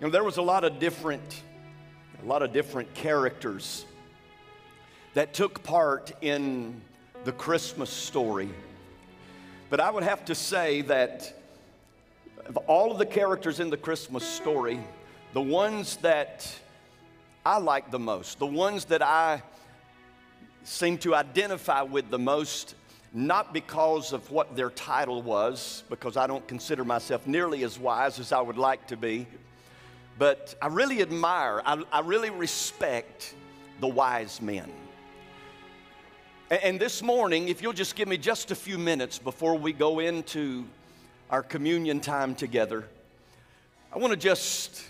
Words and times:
You 0.00 0.06
know, 0.06 0.12
there 0.12 0.22
was 0.22 0.36
a 0.36 0.42
lot 0.42 0.62
of 0.62 0.78
different, 0.78 1.42
a 2.22 2.24
lot 2.24 2.44
of 2.44 2.52
different 2.52 2.94
characters 2.94 3.84
that 5.14 5.34
took 5.34 5.64
part 5.64 6.12
in 6.20 6.80
the 7.24 7.32
Christmas 7.32 7.90
story. 7.90 8.48
But 9.70 9.80
I 9.80 9.90
would 9.90 10.04
have 10.04 10.24
to 10.26 10.36
say 10.36 10.82
that 10.82 11.34
of 12.46 12.56
all 12.68 12.92
of 12.92 12.98
the 12.98 13.06
characters 13.06 13.58
in 13.58 13.70
the 13.70 13.76
Christmas 13.76 14.22
story, 14.22 14.78
the 15.32 15.42
ones 15.42 15.96
that 15.96 16.48
I 17.44 17.58
like 17.58 17.90
the 17.90 17.98
most, 17.98 18.38
the 18.38 18.46
ones 18.46 18.84
that 18.84 19.02
I 19.02 19.42
seem 20.62 20.98
to 20.98 21.16
identify 21.16 21.82
with 21.82 22.08
the 22.08 22.20
most, 22.20 22.76
not 23.12 23.52
because 23.52 24.12
of 24.12 24.30
what 24.30 24.54
their 24.54 24.70
title 24.70 25.22
was, 25.22 25.82
because 25.90 26.16
I 26.16 26.28
don't 26.28 26.46
consider 26.46 26.84
myself 26.84 27.26
nearly 27.26 27.64
as 27.64 27.80
wise 27.80 28.20
as 28.20 28.30
I 28.30 28.40
would 28.40 28.58
like 28.58 28.86
to 28.86 28.96
be, 28.96 29.26
but 30.18 30.54
I 30.60 30.66
really 30.66 31.00
admire, 31.00 31.62
I, 31.64 31.82
I 31.92 32.00
really 32.00 32.30
respect 32.30 33.34
the 33.80 33.86
wise 33.86 34.42
men. 34.42 34.70
And, 36.50 36.62
and 36.62 36.80
this 36.80 37.02
morning, 37.02 37.48
if 37.48 37.62
you'll 37.62 37.72
just 37.72 37.94
give 37.94 38.08
me 38.08 38.16
just 38.16 38.50
a 38.50 38.54
few 38.54 38.78
minutes 38.78 39.18
before 39.18 39.56
we 39.56 39.72
go 39.72 40.00
into 40.00 40.64
our 41.30 41.42
communion 41.42 42.00
time 42.00 42.34
together, 42.34 42.84
I 43.92 43.98
want 43.98 44.12
to 44.12 44.18
just 44.18 44.82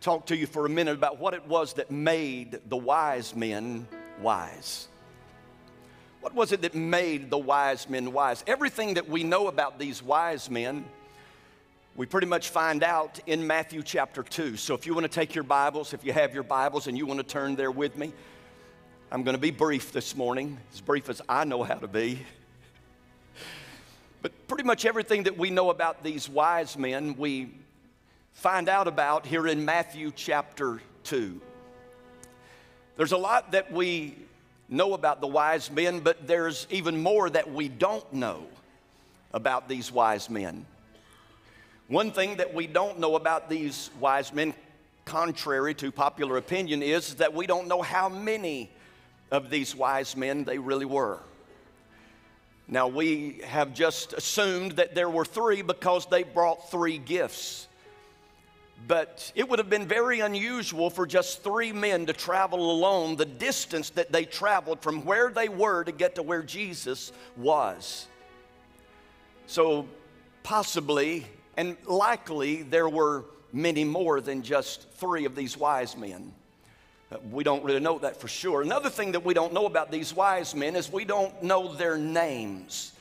talk 0.00 0.26
to 0.26 0.36
you 0.36 0.46
for 0.46 0.66
a 0.66 0.68
minute 0.68 0.94
about 0.94 1.18
what 1.18 1.32
it 1.32 1.46
was 1.46 1.72
that 1.74 1.90
made 1.90 2.60
the 2.68 2.76
wise 2.76 3.34
men 3.34 3.88
wise. 4.20 4.88
What 6.20 6.34
was 6.34 6.52
it 6.52 6.62
that 6.62 6.74
made 6.74 7.30
the 7.30 7.38
wise 7.38 7.88
men 7.88 8.12
wise? 8.12 8.44
Everything 8.46 8.94
that 8.94 9.08
we 9.08 9.24
know 9.24 9.48
about 9.48 9.78
these 9.78 10.02
wise 10.02 10.50
men, 10.50 10.84
we 11.96 12.06
pretty 12.06 12.26
much 12.26 12.48
find 12.48 12.82
out 12.82 13.20
in 13.26 13.46
Matthew 13.46 13.80
chapter 13.82 14.24
2. 14.24 14.56
So 14.56 14.74
if 14.74 14.84
you 14.84 14.94
want 14.94 15.04
to 15.04 15.12
take 15.12 15.34
your 15.34 15.44
Bibles, 15.44 15.94
if 15.94 16.04
you 16.04 16.12
have 16.12 16.34
your 16.34 16.42
Bibles 16.42 16.88
and 16.88 16.98
you 16.98 17.06
want 17.06 17.20
to 17.20 17.24
turn 17.24 17.54
there 17.54 17.70
with 17.70 17.96
me, 17.96 18.12
I'm 19.12 19.22
going 19.22 19.36
to 19.36 19.40
be 19.40 19.52
brief 19.52 19.92
this 19.92 20.16
morning, 20.16 20.58
as 20.72 20.80
brief 20.80 21.08
as 21.08 21.22
I 21.28 21.44
know 21.44 21.62
how 21.62 21.76
to 21.76 21.86
be. 21.86 22.18
But 24.22 24.48
pretty 24.48 24.64
much 24.64 24.84
everything 24.86 25.22
that 25.24 25.38
we 25.38 25.50
know 25.50 25.70
about 25.70 26.02
these 26.02 26.28
wise 26.28 26.76
men, 26.76 27.14
we 27.16 27.54
find 28.32 28.68
out 28.68 28.88
about 28.88 29.24
here 29.24 29.46
in 29.46 29.64
Matthew 29.64 30.10
chapter 30.16 30.80
2. 31.04 31.40
There's 32.96 33.12
a 33.12 33.16
lot 33.16 33.52
that 33.52 33.70
we 33.70 34.16
know 34.68 34.94
about 34.94 35.20
the 35.20 35.28
wise 35.28 35.70
men, 35.70 36.00
but 36.00 36.26
there's 36.26 36.66
even 36.70 37.00
more 37.00 37.30
that 37.30 37.52
we 37.52 37.68
don't 37.68 38.12
know 38.12 38.46
about 39.32 39.68
these 39.68 39.92
wise 39.92 40.28
men. 40.28 40.66
One 41.88 42.12
thing 42.12 42.36
that 42.36 42.54
we 42.54 42.66
don't 42.66 42.98
know 42.98 43.14
about 43.14 43.50
these 43.50 43.90
wise 44.00 44.32
men, 44.32 44.54
contrary 45.04 45.74
to 45.74 45.92
popular 45.92 46.38
opinion, 46.38 46.82
is 46.82 47.16
that 47.16 47.34
we 47.34 47.46
don't 47.46 47.68
know 47.68 47.82
how 47.82 48.08
many 48.08 48.70
of 49.30 49.50
these 49.50 49.76
wise 49.76 50.16
men 50.16 50.44
they 50.44 50.58
really 50.58 50.86
were. 50.86 51.20
Now, 52.66 52.88
we 52.88 53.42
have 53.44 53.74
just 53.74 54.14
assumed 54.14 54.72
that 54.72 54.94
there 54.94 55.10
were 55.10 55.26
three 55.26 55.60
because 55.60 56.06
they 56.06 56.22
brought 56.22 56.70
three 56.70 56.96
gifts. 56.96 57.68
But 58.88 59.30
it 59.34 59.46
would 59.46 59.58
have 59.58 59.68
been 59.68 59.86
very 59.86 60.20
unusual 60.20 60.88
for 60.88 61.06
just 61.06 61.44
three 61.44 61.72
men 61.72 62.06
to 62.06 62.14
travel 62.14 62.70
alone 62.70 63.16
the 63.16 63.26
distance 63.26 63.90
that 63.90 64.10
they 64.10 64.24
traveled 64.24 64.80
from 64.80 65.04
where 65.04 65.28
they 65.28 65.50
were 65.50 65.84
to 65.84 65.92
get 65.92 66.14
to 66.14 66.22
where 66.22 66.42
Jesus 66.42 67.12
was. 67.36 68.06
So, 69.46 69.86
possibly 70.42 71.26
and 71.56 71.76
likely, 71.86 72.62
there 72.62 72.88
were 72.88 73.24
many 73.52 73.84
more 73.84 74.20
than 74.20 74.42
just 74.42 74.90
three 74.92 75.24
of 75.24 75.36
these 75.36 75.56
wise 75.56 75.96
men. 75.96 76.32
Uh, 77.12 77.18
we 77.30 77.44
don't 77.44 77.62
really 77.64 77.80
know 77.80 77.98
that 77.98 78.20
for 78.20 78.28
sure. 78.28 78.62
Another 78.62 78.90
thing 78.90 79.12
that 79.12 79.24
we 79.24 79.34
don't 79.34 79.52
know 79.52 79.66
about 79.66 79.92
these 79.92 80.14
wise 80.14 80.54
men 80.54 80.74
is 80.74 80.90
we 80.90 81.04
don't 81.04 81.42
know 81.42 81.74
their 81.74 81.96
names. 81.96 82.92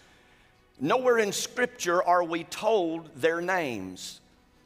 Nowhere 0.79 1.19
in 1.19 1.31
Scripture 1.31 2.03
are 2.03 2.23
we 2.23 2.43
told 2.43 3.09
their 3.15 3.41
names. 3.41 4.19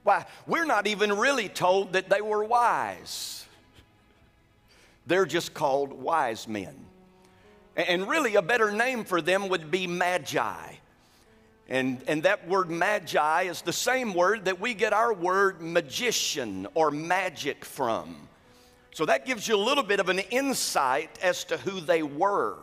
Why, 0.03 0.25
we're 0.45 0.65
not 0.65 0.87
even 0.87 1.17
really 1.17 1.49
told 1.49 1.93
that 1.93 2.09
they 2.09 2.21
were 2.21 2.43
wise. 2.43 3.45
They're 5.05 5.25
just 5.25 5.53
called 5.53 5.93
wise 5.93 6.47
men. 6.47 6.75
And 7.75 8.07
really, 8.07 8.35
a 8.35 8.41
better 8.41 8.71
name 8.71 9.03
for 9.03 9.21
them 9.21 9.49
would 9.49 9.69
be 9.69 9.85
magi. 9.85 10.73
And, 11.69 12.01
and 12.07 12.23
that 12.23 12.47
word 12.47 12.69
magi 12.69 13.43
is 13.43 13.61
the 13.61 13.73
same 13.73 14.13
word 14.13 14.45
that 14.45 14.59
we 14.59 14.73
get 14.73 14.93
our 14.93 15.13
word 15.13 15.61
magician 15.61 16.67
or 16.73 16.91
magic 16.91 17.65
from. 17.65 18.15
So 18.93 19.05
that 19.05 19.25
gives 19.25 19.47
you 19.47 19.55
a 19.55 19.63
little 19.63 19.83
bit 19.83 19.99
of 19.99 20.09
an 20.09 20.19
insight 20.19 21.19
as 21.21 21.43
to 21.45 21.57
who 21.57 21.81
they 21.81 22.03
were. 22.03 22.55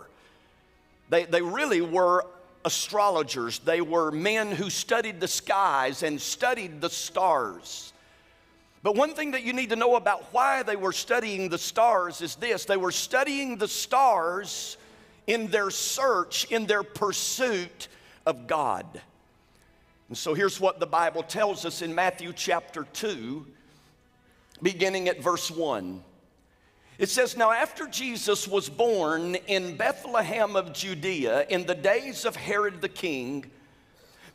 They, 1.10 1.26
they 1.26 1.43
really 1.43 1.82
were 1.82 2.26
astrologers, 2.64 3.59
they 3.59 3.82
were 3.82 4.10
men 4.10 4.50
who 4.50 4.70
studied 4.70 5.20
the 5.20 5.28
skies 5.28 6.03
and 6.03 6.19
studied 6.19 6.81
the 6.81 6.88
stars. 6.88 7.93
But 8.82 8.97
one 8.97 9.14
thing 9.14 9.32
that 9.32 9.43
you 9.43 9.53
need 9.53 9.70
to 9.70 9.76
know 9.76 9.97
about 9.97 10.32
why 10.32 10.62
they 10.62 10.76
were 10.76 10.93
studying 10.93 11.50
the 11.50 11.59
stars 11.59 12.22
is 12.22 12.37
this 12.37 12.64
they 12.64 12.78
were 12.78 12.91
studying 12.91 13.59
the 13.59 13.69
stars 13.69 14.78
in 15.26 15.48
their 15.48 15.70
search, 15.70 16.47
in 16.50 16.64
their 16.66 16.82
pursuit 16.82 17.88
of 18.26 18.46
God. 18.46 19.00
And 20.08 20.18
so 20.18 20.34
here's 20.34 20.60
what 20.60 20.80
the 20.80 20.86
Bible 20.86 21.22
tells 21.22 21.64
us 21.64 21.82
in 21.82 21.94
Matthew 21.94 22.32
chapter 22.32 22.84
2, 22.92 23.46
beginning 24.62 25.08
at 25.08 25.22
verse 25.22 25.50
1. 25.50 26.02
It 26.98 27.08
says, 27.08 27.36
Now 27.36 27.50
after 27.50 27.86
Jesus 27.86 28.46
was 28.46 28.68
born 28.68 29.34
in 29.46 29.76
Bethlehem 29.76 30.56
of 30.56 30.72
Judea 30.72 31.46
in 31.48 31.66
the 31.66 31.74
days 31.74 32.24
of 32.24 32.36
Herod 32.36 32.80
the 32.80 32.88
king, 32.88 33.50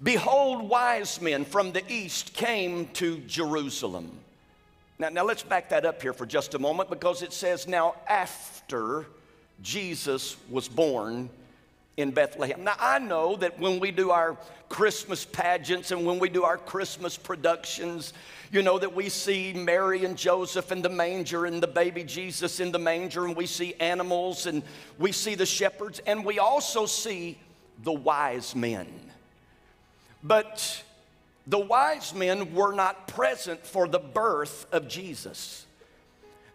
behold, 0.01 0.67
wise 0.67 1.21
men 1.21 1.45
from 1.45 1.71
the 1.71 1.83
east 1.91 2.33
came 2.33 2.87
to 2.93 3.19
Jerusalem. 3.19 4.11
Now, 4.97 5.09
now 5.09 5.23
let's 5.23 5.43
back 5.43 5.69
that 5.69 5.85
up 5.85 6.01
here 6.01 6.11
for 6.11 6.25
just 6.25 6.53
a 6.55 6.59
moment 6.59 6.89
because 6.89 7.21
it 7.21 7.31
says, 7.31 7.67
Now 7.67 7.95
after 8.07 9.05
Jesus 9.61 10.35
was 10.49 10.67
born 10.67 11.29
in 11.99 12.11
Bethlehem. 12.11 12.63
Now, 12.63 12.75
I 12.79 12.99
know 12.99 13.35
that 13.37 13.59
when 13.59 13.79
we 13.79 13.91
do 13.91 14.11
our 14.11 14.37
Christmas 14.69 15.25
pageants 15.25 15.91
and 15.91 16.05
when 16.05 16.19
we 16.19 16.29
do 16.29 16.43
our 16.43 16.57
Christmas 16.57 17.17
productions, 17.17 18.13
you 18.51 18.61
know, 18.61 18.79
that 18.79 18.95
we 18.95 19.09
see 19.09 19.53
Mary 19.53 20.05
and 20.05 20.17
Joseph 20.17 20.71
in 20.71 20.81
the 20.81 20.89
manger 20.89 21.45
and 21.45 21.61
the 21.61 21.67
baby 21.67 22.03
Jesus 22.03 22.59
in 22.59 22.71
the 22.71 22.79
manger, 22.79 23.25
and 23.25 23.35
we 23.35 23.45
see 23.45 23.73
animals 23.79 24.45
and 24.45 24.63
we 24.97 25.11
see 25.11 25.35
the 25.35 25.45
shepherds, 25.45 25.99
and 26.05 26.23
we 26.23 26.39
also 26.39 26.85
see 26.85 27.37
the 27.83 27.93
wise 27.93 28.55
men. 28.55 28.87
But 30.23 30.83
the 31.47 31.59
wise 31.59 32.13
men 32.13 32.53
were 32.53 32.73
not 32.73 33.07
present 33.07 33.65
for 33.65 33.87
the 33.87 33.99
birth 33.99 34.67
of 34.71 34.87
Jesus. 34.87 35.65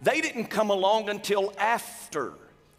They 0.00 0.20
didn't 0.20 0.46
come 0.46 0.70
along 0.70 1.08
until 1.08 1.52
after 1.58 2.32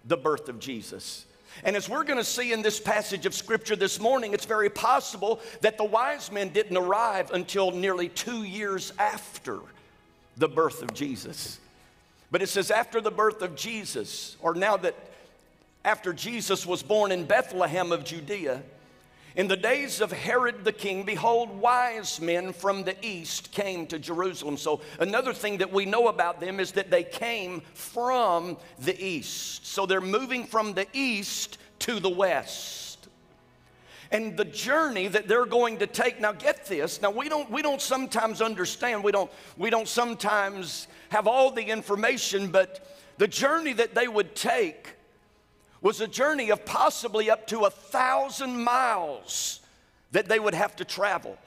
the 0.05 0.17
birth 0.17 0.47
of 0.47 0.59
Jesus. 0.59 1.24
And 1.63 1.75
as 1.75 1.87
we're 1.87 2.03
going 2.03 2.19
to 2.19 2.23
see 2.23 2.51
in 2.51 2.61
this 2.61 2.79
passage 2.79 3.25
of 3.25 3.33
scripture 3.33 3.75
this 3.75 3.99
morning, 3.99 4.33
it's 4.33 4.45
very 4.45 4.69
possible 4.69 5.39
that 5.61 5.77
the 5.77 5.83
wise 5.83 6.31
men 6.31 6.49
didn't 6.49 6.77
arrive 6.77 7.31
until 7.31 7.71
nearly 7.71 8.09
two 8.09 8.43
years 8.43 8.91
after 8.99 9.59
the 10.37 10.49
birth 10.49 10.81
of 10.81 10.93
Jesus. 10.93 11.59
But 12.31 12.41
it 12.41 12.49
says, 12.49 12.71
after 12.71 12.99
the 12.99 13.11
birth 13.11 13.41
of 13.41 13.55
Jesus, 13.55 14.35
or 14.41 14.53
now 14.53 14.77
that 14.77 14.95
after 15.85 16.11
Jesus 16.11 16.65
was 16.65 16.83
born 16.83 17.11
in 17.11 17.25
Bethlehem 17.25 17.91
of 17.91 18.03
Judea, 18.03 18.63
in 19.35 19.49
the 19.49 19.57
days 19.57 19.99
of 19.99 20.11
Herod 20.11 20.63
the 20.63 20.71
king, 20.71 21.03
behold, 21.03 21.49
wise 21.49 22.21
men 22.21 22.53
from 22.53 22.83
the 22.83 22.95
east 23.05 23.51
came 23.51 23.85
to 23.87 23.99
Jerusalem. 23.99 24.55
So, 24.55 24.81
another 24.99 25.33
thing 25.33 25.57
that 25.57 25.73
we 25.73 25.85
know 25.85 26.07
about 26.07 26.39
them 26.39 26.59
is 26.59 26.71
that 26.73 26.89
they 26.89 27.03
came 27.03 27.61
from 27.73 28.57
the 28.79 28.97
east. 29.03 29.65
So, 29.65 29.85
they're 29.85 29.99
moving 29.99 30.45
from 30.45 30.73
the 30.73 30.87
east 30.93 31.57
to 31.79 31.99
the 31.99 32.09
west. 32.09 33.09
And 34.11 34.37
the 34.37 34.45
journey 34.45 35.07
that 35.09 35.27
they're 35.27 35.45
going 35.45 35.79
to 35.79 35.87
take, 35.87 36.21
now 36.21 36.31
get 36.31 36.65
this, 36.65 37.01
now 37.01 37.11
we 37.11 37.27
don't, 37.27 37.51
we 37.51 37.61
don't 37.61 37.81
sometimes 37.81 38.41
understand, 38.41 39.03
we 39.03 39.11
don't, 39.11 39.29
we 39.57 39.69
don't 39.69 39.87
sometimes 39.87 40.87
have 41.09 41.27
all 41.27 41.51
the 41.51 41.63
information, 41.63 42.49
but 42.49 42.87
the 43.17 43.27
journey 43.27 43.73
that 43.73 43.95
they 43.95 44.07
would 44.07 44.35
take 44.35 44.94
was 45.85 46.01
a 46.01 46.07
journey 46.07 46.49
of 46.49 46.65
possibly 46.65 47.29
up 47.29 47.45
to 47.45 47.65
a 47.65 47.69
thousand 47.69 48.63
miles 48.63 49.59
that 50.13 50.27
they 50.27 50.39
would 50.39 50.55
have 50.55 50.75
to 50.75 50.83
travel. 50.83 51.37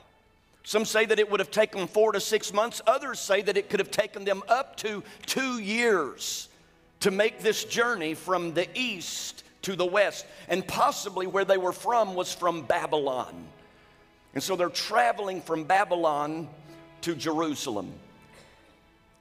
Some 0.63 0.85
say 0.85 1.05
that 1.07 1.19
it 1.19 1.29
would 1.29 1.41
have 1.41 1.51
taken 1.51 1.89
four 1.89 2.13
to 2.13 2.21
six 2.21 2.53
months. 2.53 2.81
Others 2.87 3.19
say 3.19 3.43
that 3.43 3.57
it 3.57 3.69
could 3.69 3.81
have 3.81 3.91
taken 3.91 4.25
them 4.25 4.45
up 4.49 4.77
to 4.77 5.03
two 5.27 5.59
years 5.59 6.49
to 7.01 7.11
make 7.11 7.41
this 7.41 7.65
journey 7.65 8.15
from 8.15 8.55
the 8.55 8.69
east 8.79 9.43
to 9.63 9.75
the 9.75 9.85
west. 9.85 10.25
And 10.49 10.65
possibly 10.65 11.27
where 11.27 11.45
they 11.45 11.59
were 11.59 11.73
from 11.73 12.15
was 12.15 12.33
from 12.33 12.63
Babylon. 12.63 13.35
And 14.35 14.43
so 14.43 14.55
they're 14.55 14.69
traveling 14.69 15.43
from 15.43 15.65
Babylon 15.65 16.47
to 17.01 17.17
Jerusalem. 17.17 17.93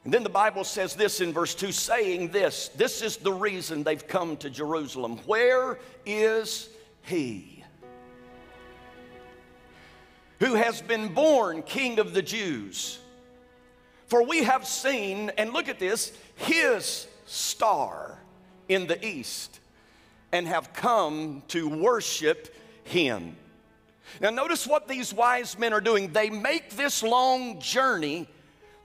And 0.07 0.13
then 0.13 0.23
the 0.23 0.29
Bible 0.29 0.63
says 0.63 0.95
this 0.95 1.19
in 1.19 1.33
verse 1.33 1.53
2 1.53 1.73
saying 1.73 2.29
this 2.29 2.69
this 2.77 3.01
is 3.01 3.17
the 3.17 3.33
reason 3.33 3.83
they've 3.83 4.07
come 4.07 4.37
to 4.37 4.49
Jerusalem. 4.49 5.17
Where 5.25 5.79
is 6.05 6.69
he? 7.01 7.61
Who 10.39 10.53
has 10.53 10.81
been 10.81 11.13
born 11.13 11.61
King 11.61 11.99
of 11.99 12.13
the 12.13 12.21
Jews? 12.21 12.99
For 14.05 14.23
we 14.23 14.43
have 14.43 14.65
seen, 14.65 15.29
and 15.37 15.51
look 15.51 15.67
at 15.67 15.77
this, 15.77 16.13
his 16.35 17.05
star 17.25 18.17
in 18.69 18.87
the 18.87 19.05
east, 19.05 19.59
and 20.31 20.47
have 20.47 20.71
come 20.71 21.43
to 21.49 21.67
worship 21.67 22.55
him. 22.85 23.35
Now, 24.21 24.29
notice 24.29 24.65
what 24.65 24.87
these 24.87 25.13
wise 25.13 25.59
men 25.59 25.73
are 25.73 25.81
doing. 25.81 26.13
They 26.13 26.29
make 26.29 26.77
this 26.77 27.03
long 27.03 27.59
journey 27.59 28.29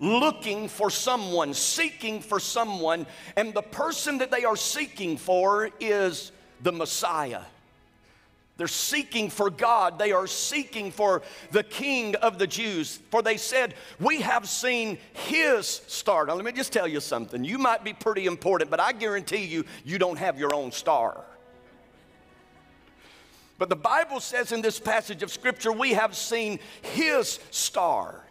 looking 0.02 0.68
for 0.68 0.90
someone, 0.90 1.54
seeking 1.54 2.20
for 2.20 2.40
someone, 2.40 3.06
and 3.36 3.54
the 3.54 3.62
person 3.62 4.18
that 4.18 4.32
they 4.32 4.44
are 4.44 4.56
seeking 4.56 5.16
for 5.16 5.70
is 5.80 6.32
the 6.60 6.72
Messiah. 6.72 7.42
They're 8.58 8.66
seeking 8.66 9.30
for 9.30 9.48
God. 9.48 9.98
They 9.98 10.12
are 10.12 10.26
seeking 10.26 10.90
for 10.90 11.22
the 11.52 11.62
King 11.62 12.16
of 12.16 12.38
the 12.38 12.46
Jews. 12.46 13.00
For 13.10 13.22
they 13.22 13.36
said, 13.36 13.74
We 13.98 14.20
have 14.20 14.48
seen 14.48 14.98
his 15.12 15.66
star. 15.66 16.26
Now, 16.26 16.34
let 16.34 16.44
me 16.44 16.52
just 16.52 16.72
tell 16.72 16.86
you 16.86 17.00
something. 17.00 17.44
You 17.44 17.58
might 17.58 17.82
be 17.82 17.92
pretty 17.92 18.26
important, 18.26 18.70
but 18.70 18.80
I 18.80 18.92
guarantee 18.92 19.44
you, 19.44 19.64
you 19.84 19.98
don't 19.98 20.18
have 20.18 20.38
your 20.38 20.54
own 20.54 20.70
star. 20.70 21.24
But 23.58 23.68
the 23.68 23.76
Bible 23.76 24.18
says 24.20 24.50
in 24.50 24.60
this 24.60 24.80
passage 24.80 25.22
of 25.22 25.30
Scripture, 25.30 25.72
we 25.72 25.92
have 25.92 26.16
seen 26.16 26.58
his 26.82 27.38
star. 27.52 28.21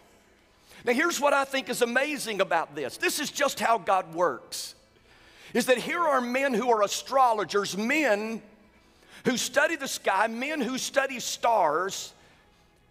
Now, 0.85 0.93
here's 0.93 1.19
what 1.19 1.33
I 1.33 1.45
think 1.45 1.69
is 1.69 1.81
amazing 1.81 2.41
about 2.41 2.75
this 2.75 2.97
this 2.97 3.19
is 3.19 3.29
just 3.29 3.59
how 3.59 3.77
God 3.77 4.13
works. 4.13 4.75
Is 5.53 5.65
that 5.65 5.77
here 5.77 5.99
are 5.99 6.21
men 6.21 6.53
who 6.53 6.71
are 6.71 6.81
astrologers, 6.81 7.75
men 7.75 8.41
who 9.25 9.37
study 9.37 9.75
the 9.75 9.87
sky, 9.87 10.27
men 10.27 10.61
who 10.61 10.77
study 10.77 11.19
stars, 11.19 12.13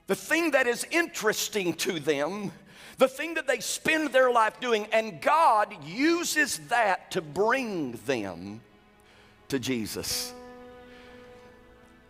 the 0.06 0.14
thing 0.14 0.50
that 0.50 0.66
is 0.66 0.86
interesting 0.90 1.72
to 1.74 1.98
them, 1.98 2.52
the 2.98 3.08
thing 3.08 3.34
that 3.34 3.46
they 3.46 3.60
spend 3.60 4.12
their 4.12 4.30
life 4.30 4.60
doing, 4.60 4.86
and 4.92 5.22
God 5.22 5.74
uses 5.86 6.58
that 6.68 7.10
to 7.12 7.22
bring 7.22 7.92
them 8.06 8.60
to 9.48 9.58
Jesus. 9.58 10.32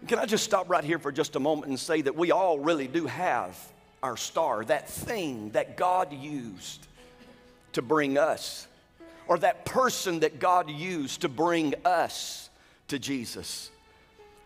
Can 0.09 0.19
I 0.19 0.27
just 0.27 0.45
stop 0.45 0.69
right 0.69 0.83
here 0.83 0.99
for 0.99 1.13
just 1.13 1.37
a 1.37 1.41
moment 1.41 1.69
and 1.69 1.79
say 1.79 2.01
that 2.01 2.17
we 2.17 2.33
all 2.33 2.59
really 2.59 2.89
do 2.89 3.07
have 3.07 3.57
our 4.03 4.17
star, 4.17 4.65
that 4.65 4.89
thing 4.89 5.51
that 5.51 5.77
God 5.77 6.13
used 6.13 6.87
to 7.73 7.83
bring 7.83 8.19
us, 8.19 8.67
or 9.29 9.39
that 9.39 9.65
person 9.65 10.21
that 10.21 10.41
God 10.41 10.71
used 10.71 11.21
to 11.21 11.29
bring 11.29 11.75
us 11.85 12.51
to 12.89 12.99
Jesus. 12.99 13.71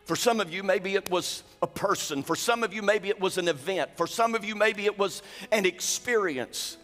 For 0.05 0.17
some 0.17 0.41
of 0.41 0.53
you, 0.53 0.63
maybe 0.63 0.95
it 0.95 1.11
was 1.11 1.43
a 1.63 1.67
person. 1.67 2.23
For 2.23 2.37
some 2.37 2.63
of 2.63 2.75
you, 2.75 2.83
maybe 2.83 3.09
it 3.09 3.19
was 3.19 3.39
an 3.39 3.49
event. 3.49 3.97
For 3.97 4.07
some 4.07 4.35
of 4.35 4.45
you, 4.45 4.55
maybe 4.55 4.85
it 4.85 4.99
was 4.99 5.23
an 5.51 5.65
experience. 5.65 6.77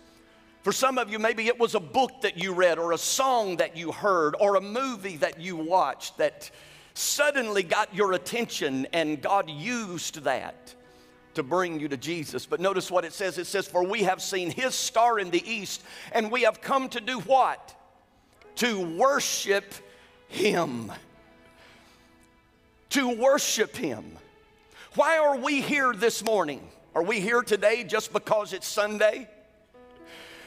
For 0.62 0.72
some 0.72 0.96
of 0.96 1.10
you, 1.10 1.18
maybe 1.18 1.46
it 1.46 1.58
was 1.58 1.74
a 1.74 1.80
book 1.80 2.22
that 2.22 2.38
you 2.38 2.54
read, 2.54 2.78
or 2.78 2.92
a 2.92 2.98
song 2.98 3.56
that 3.56 3.76
you 3.76 3.92
heard, 3.92 4.34
or 4.40 4.56
a 4.56 4.60
movie 4.60 5.18
that 5.18 5.38
you 5.38 5.56
watched 5.56 6.16
that 6.16 6.50
suddenly 6.94 7.62
got 7.62 7.94
your 7.94 8.14
attention, 8.14 8.86
and 8.92 9.20
God 9.20 9.50
used 9.50 10.22
that 10.22 10.74
to 11.34 11.42
bring 11.42 11.80
you 11.80 11.88
to 11.88 11.96
Jesus. 11.96 12.46
But 12.46 12.60
notice 12.60 12.90
what 12.90 13.04
it 13.04 13.12
says 13.12 13.38
it 13.38 13.46
says, 13.46 13.66
For 13.66 13.84
we 13.84 14.02
have 14.04 14.20
seen 14.20 14.50
his 14.50 14.74
star 14.74 15.18
in 15.18 15.30
the 15.30 15.48
east, 15.50 15.82
and 16.12 16.30
we 16.30 16.42
have 16.42 16.60
come 16.60 16.88
to 16.90 17.00
do 17.00 17.20
what? 17.20 17.74
To 18.56 18.96
worship 18.96 19.72
him 20.28 20.92
to 22.90 23.08
worship 23.08 23.76
Him. 23.76 24.18
Why 24.94 25.18
are 25.18 25.36
we 25.36 25.60
here 25.60 25.94
this 25.94 26.24
morning? 26.24 26.60
Are 26.94 27.02
we 27.02 27.20
here 27.20 27.42
today 27.42 27.84
just 27.84 28.12
because 28.12 28.52
it's 28.52 28.66
Sunday? 28.66 29.28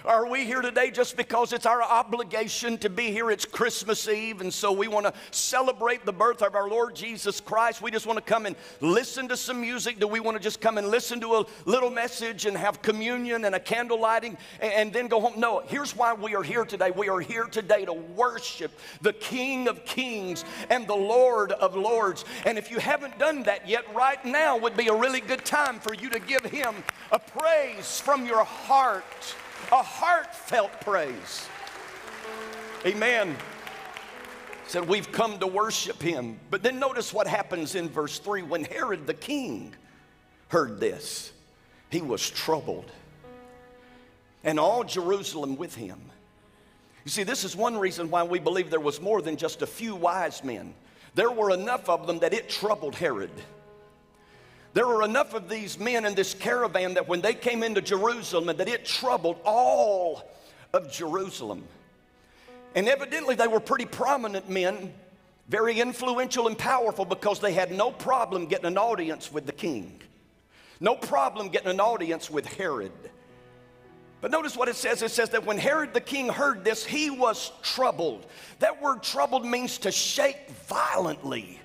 Are 0.05 0.27
we 0.27 0.43
here 0.43 0.61
today 0.61 0.91
just 0.91 1.15
because 1.15 1.53
it's 1.53 1.65
our 1.65 1.81
obligation 1.81 2.77
to 2.79 2.89
be 2.89 3.11
here? 3.11 3.31
It's 3.31 3.45
Christmas 3.45 4.09
Eve, 4.09 4.41
and 4.41 4.53
so 4.53 4.69
we 4.73 4.89
want 4.89 5.05
to 5.05 5.13
celebrate 5.31 6.05
the 6.05 6.11
birth 6.11 6.41
of 6.41 6.55
our 6.55 6.67
Lord 6.67 6.93
Jesus 6.93 7.39
Christ. 7.39 7.81
We 7.81 7.89
just 7.89 8.05
want 8.05 8.17
to 8.17 8.23
come 8.23 8.45
and 8.45 8.57
listen 8.81 9.29
to 9.29 9.37
some 9.37 9.61
music. 9.61 10.01
Do 10.01 10.07
we 10.07 10.19
want 10.19 10.35
to 10.35 10.43
just 10.43 10.59
come 10.59 10.77
and 10.77 10.89
listen 10.89 11.21
to 11.21 11.35
a 11.35 11.45
little 11.63 11.89
message 11.89 12.45
and 12.45 12.57
have 12.57 12.81
communion 12.81 13.45
and 13.45 13.55
a 13.55 13.61
candle 13.61 13.97
lighting 13.97 14.37
and 14.59 14.91
then 14.91 15.07
go 15.07 15.21
home? 15.21 15.39
No, 15.39 15.63
here's 15.67 15.95
why 15.95 16.11
we 16.11 16.35
are 16.35 16.43
here 16.43 16.65
today. 16.65 16.91
We 16.91 17.07
are 17.07 17.21
here 17.21 17.45
today 17.45 17.85
to 17.85 17.93
worship 17.93 18.77
the 19.01 19.13
King 19.13 19.69
of 19.69 19.85
Kings 19.85 20.43
and 20.69 20.85
the 20.85 20.93
Lord 20.93 21.53
of 21.53 21.77
Lords. 21.77 22.25
And 22.45 22.57
if 22.57 22.69
you 22.69 22.79
haven't 22.79 23.17
done 23.19 23.43
that 23.43 23.69
yet, 23.69 23.85
right 23.95 24.23
now 24.25 24.57
would 24.57 24.75
be 24.75 24.89
a 24.89 24.95
really 24.95 25.21
good 25.21 25.45
time 25.45 25.79
for 25.79 25.93
you 25.93 26.09
to 26.09 26.19
give 26.19 26.43
Him 26.43 26.75
a 27.13 27.19
praise 27.19 28.01
from 28.01 28.25
your 28.25 28.43
heart 28.43 29.05
a 29.71 29.83
heartfelt 29.83 30.71
praise. 30.81 31.47
Amen. 32.85 33.35
Said, 34.67 34.87
We've 34.87 35.11
come 35.11 35.39
to 35.39 35.47
worship 35.47 36.01
him. 36.01 36.39
But 36.49 36.63
then 36.63 36.79
notice 36.79 37.13
what 37.13 37.27
happens 37.27 37.75
in 37.75 37.89
verse 37.89 38.19
3 38.19 38.43
when 38.43 38.63
Herod 38.65 39.07
the 39.07 39.13
king 39.13 39.73
heard 40.49 40.79
this, 40.79 41.31
he 41.89 42.01
was 42.01 42.29
troubled, 42.29 42.91
and 44.43 44.59
all 44.59 44.83
Jerusalem 44.83 45.57
with 45.57 45.75
him. 45.75 45.99
You 47.05 47.11
see, 47.11 47.23
this 47.23 47.43
is 47.43 47.55
one 47.55 47.77
reason 47.77 48.09
why 48.09 48.23
we 48.23 48.39
believe 48.39 48.69
there 48.69 48.79
was 48.79 49.01
more 49.01 49.21
than 49.21 49.35
just 49.35 49.61
a 49.61 49.67
few 49.67 49.95
wise 49.95 50.43
men. 50.43 50.73
There 51.15 51.31
were 51.31 51.51
enough 51.51 51.89
of 51.89 52.07
them 52.07 52.19
that 52.19 52.33
it 52.33 52.49
troubled 52.49 52.95
Herod. 52.95 53.31
There 54.73 54.87
were 54.87 55.03
enough 55.03 55.33
of 55.33 55.49
these 55.49 55.79
men 55.79 56.05
in 56.05 56.15
this 56.15 56.33
caravan 56.33 56.95
that 56.95 57.07
when 57.07 57.21
they 57.21 57.33
came 57.33 57.61
into 57.61 57.81
Jerusalem 57.81 58.57
that 58.57 58.67
it 58.67 58.85
troubled 58.85 59.39
all 59.45 60.23
of 60.73 60.91
Jerusalem. 60.91 61.63
And 62.75 62.89
evidently 62.89 63.35
they 63.35 63.47
were 63.47 63.59
pretty 63.59 63.85
prominent 63.85 64.49
men, 64.49 64.93
very 65.47 65.79
influential 65.79 66.47
and 66.47 66.57
powerful 66.57 67.05
because 67.05 67.39
they 67.39 67.53
had 67.53 67.71
no 67.71 67.91
problem 67.91 68.47
getting 68.47 68.65
an 68.65 68.79
audience 68.79 69.31
with 69.31 69.45
the 69.45 69.51
king. 69.51 70.01
No 70.79 70.95
problem 70.95 71.49
getting 71.49 71.69
an 71.69 71.79
audience 71.79 72.31
with 72.31 72.45
Herod. 72.45 72.91
But 74.21 74.31
notice 74.31 74.57
what 74.57 74.69
it 74.69 74.75
says. 74.75 75.01
It 75.01 75.11
says 75.11 75.29
that 75.31 75.45
when 75.45 75.57
Herod 75.57 75.93
the 75.93 76.01
king 76.01 76.29
heard 76.29 76.63
this, 76.63 76.83
he 76.83 77.09
was 77.09 77.51
troubled. 77.61 78.25
That 78.59 78.81
word 78.81 79.03
troubled 79.03 79.45
means 79.45 79.77
to 79.79 79.91
shake 79.91 80.49
violently. 80.67 81.59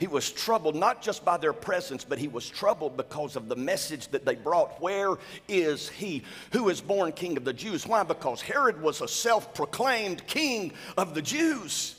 He 0.00 0.06
was 0.06 0.32
troubled 0.32 0.74
not 0.74 1.02
just 1.02 1.26
by 1.26 1.36
their 1.36 1.52
presence, 1.52 2.04
but 2.04 2.18
he 2.18 2.26
was 2.26 2.48
troubled 2.48 2.96
because 2.96 3.36
of 3.36 3.50
the 3.50 3.54
message 3.54 4.08
that 4.08 4.24
they 4.24 4.34
brought. 4.34 4.80
Where 4.80 5.18
is 5.46 5.90
he 5.90 6.22
who 6.52 6.70
is 6.70 6.80
born 6.80 7.12
king 7.12 7.36
of 7.36 7.44
the 7.44 7.52
Jews? 7.52 7.86
Why? 7.86 8.02
Because 8.02 8.40
Herod 8.40 8.80
was 8.80 9.02
a 9.02 9.08
self 9.08 9.52
proclaimed 9.52 10.26
king 10.26 10.72
of 10.96 11.14
the 11.14 11.20
Jews. 11.20 11.96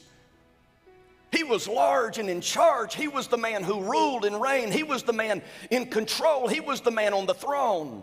He 1.31 1.43
was 1.43 1.67
large 1.67 2.17
and 2.17 2.27
in 2.27 2.41
charge. 2.41 2.95
He 2.95 3.07
was 3.07 3.27
the 3.27 3.37
man 3.37 3.63
who 3.63 3.83
ruled 3.83 4.25
and 4.25 4.41
reigned. 4.41 4.73
He 4.73 4.83
was 4.83 5.03
the 5.03 5.13
man 5.13 5.43
in 5.69 5.85
control. 5.85 6.47
He 6.47 6.59
was 6.59 6.81
the 6.81 6.89
man 6.89 7.13
on 7.13 7.27
the 7.27 7.35
throne. 7.35 8.01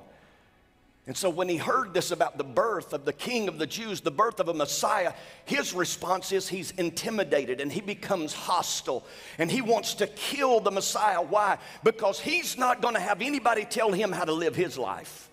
And 1.08 1.16
so 1.16 1.30
when 1.30 1.48
he 1.48 1.56
heard 1.56 1.94
this 1.94 2.10
about 2.10 2.36
the 2.36 2.44
birth 2.44 2.92
of 2.92 3.06
the 3.06 3.14
king 3.14 3.48
of 3.48 3.58
the 3.58 3.66
Jews, 3.66 4.02
the 4.02 4.10
birth 4.10 4.40
of 4.40 4.48
a 4.48 4.54
Messiah, 4.54 5.14
his 5.46 5.72
response 5.72 6.32
is 6.32 6.46
he's 6.46 6.72
intimidated 6.72 7.62
and 7.62 7.72
he 7.72 7.80
becomes 7.80 8.34
hostile 8.34 9.06
and 9.38 9.50
he 9.50 9.62
wants 9.62 9.94
to 9.94 10.06
kill 10.06 10.60
the 10.60 10.70
Messiah. 10.70 11.22
Why? 11.22 11.56
Because 11.82 12.20
he's 12.20 12.58
not 12.58 12.82
going 12.82 12.92
to 12.92 13.00
have 13.00 13.22
anybody 13.22 13.64
tell 13.64 13.90
him 13.90 14.12
how 14.12 14.24
to 14.24 14.34
live 14.34 14.54
his 14.54 14.76
life. 14.76 15.30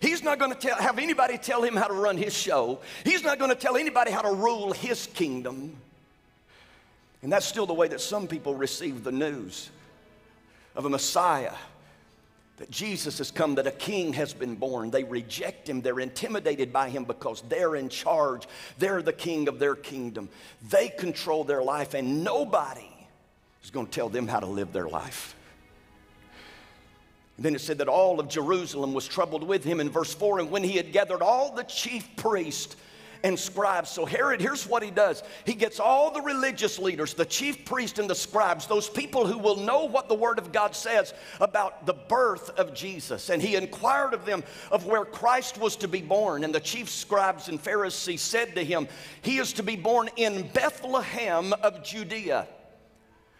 He's 0.00 0.22
not 0.22 0.38
going 0.38 0.54
to 0.54 0.74
have 0.74 1.00
anybody 1.00 1.38
tell 1.38 1.64
him 1.64 1.74
how 1.74 1.88
to 1.88 1.94
run 1.94 2.16
his 2.16 2.32
show. 2.32 2.78
He's 3.02 3.24
not 3.24 3.40
going 3.40 3.50
to 3.50 3.56
tell 3.56 3.76
anybody 3.76 4.12
how 4.12 4.22
to 4.22 4.32
rule 4.32 4.72
his 4.72 5.08
kingdom. 5.08 5.76
And 7.20 7.32
that's 7.32 7.46
still 7.46 7.66
the 7.66 7.74
way 7.74 7.88
that 7.88 8.00
some 8.00 8.28
people 8.28 8.54
receive 8.54 9.02
the 9.02 9.12
news 9.12 9.70
of 10.76 10.84
a 10.84 10.88
Messiah 10.88 11.52
that 12.58 12.70
Jesus 12.70 13.18
has 13.18 13.30
come, 13.30 13.54
that 13.56 13.66
a 13.66 13.72
king 13.72 14.12
has 14.12 14.34
been 14.34 14.54
born. 14.54 14.90
They 14.90 15.04
reject 15.04 15.68
him. 15.68 15.80
They're 15.80 16.00
intimidated 16.00 16.72
by 16.72 16.90
him 16.90 17.04
because 17.04 17.42
they're 17.48 17.76
in 17.76 17.88
charge. 17.88 18.46
They're 18.78 19.02
the 19.02 19.12
king 19.12 19.48
of 19.48 19.58
their 19.58 19.74
kingdom. 19.74 20.28
They 20.68 20.88
control 20.88 21.44
their 21.44 21.62
life, 21.62 21.94
and 21.94 22.22
nobody 22.22 22.88
is 23.64 23.70
going 23.70 23.86
to 23.86 23.92
tell 23.92 24.08
them 24.08 24.28
how 24.28 24.40
to 24.40 24.46
live 24.46 24.72
their 24.72 24.88
life. 24.88 25.34
And 27.36 27.46
then 27.46 27.54
it 27.54 27.60
said 27.60 27.78
that 27.78 27.88
all 27.88 28.20
of 28.20 28.28
Jerusalem 28.28 28.92
was 28.92 29.08
troubled 29.08 29.42
with 29.42 29.64
him 29.64 29.80
in 29.80 29.88
verse 29.88 30.14
4. 30.14 30.40
And 30.40 30.50
when 30.50 30.62
he 30.62 30.76
had 30.76 30.92
gathered 30.92 31.22
all 31.22 31.54
the 31.54 31.64
chief 31.64 32.06
priests 32.16 32.76
and 33.24 33.38
scribes. 33.38 33.90
So, 33.90 34.04
Herod, 34.04 34.40
here's 34.40 34.66
what 34.66 34.82
he 34.82 34.90
does 34.90 35.22
he 35.44 35.54
gets 35.54 35.80
all 35.80 36.10
the 36.10 36.20
religious 36.20 36.78
leaders, 36.78 37.14
the 37.14 37.24
chief 37.24 37.64
priest 37.64 37.98
and 37.98 38.08
the 38.08 38.14
scribes, 38.14 38.66
those 38.66 38.88
people 38.88 39.26
who 39.26 39.38
will 39.38 39.56
know 39.56 39.84
what 39.84 40.08
the 40.08 40.14
Word 40.14 40.38
of 40.38 40.52
God 40.52 40.74
says 40.74 41.14
about 41.40 41.86
the 41.86 41.94
birth 41.94 42.50
of 42.58 42.74
Jesus. 42.74 43.30
And 43.30 43.40
he 43.40 43.56
inquired 43.56 44.14
of 44.14 44.24
them 44.24 44.42
of 44.70 44.86
where 44.86 45.04
Christ 45.04 45.58
was 45.58 45.76
to 45.76 45.88
be 45.88 46.02
born. 46.02 46.44
And 46.44 46.54
the 46.54 46.60
chief 46.60 46.88
scribes 46.88 47.48
and 47.48 47.60
Pharisees 47.60 48.20
said 48.22 48.54
to 48.54 48.64
him, 48.64 48.88
He 49.22 49.38
is 49.38 49.52
to 49.54 49.62
be 49.62 49.76
born 49.76 50.08
in 50.16 50.48
Bethlehem 50.48 51.52
of 51.52 51.82
Judea. 51.84 52.46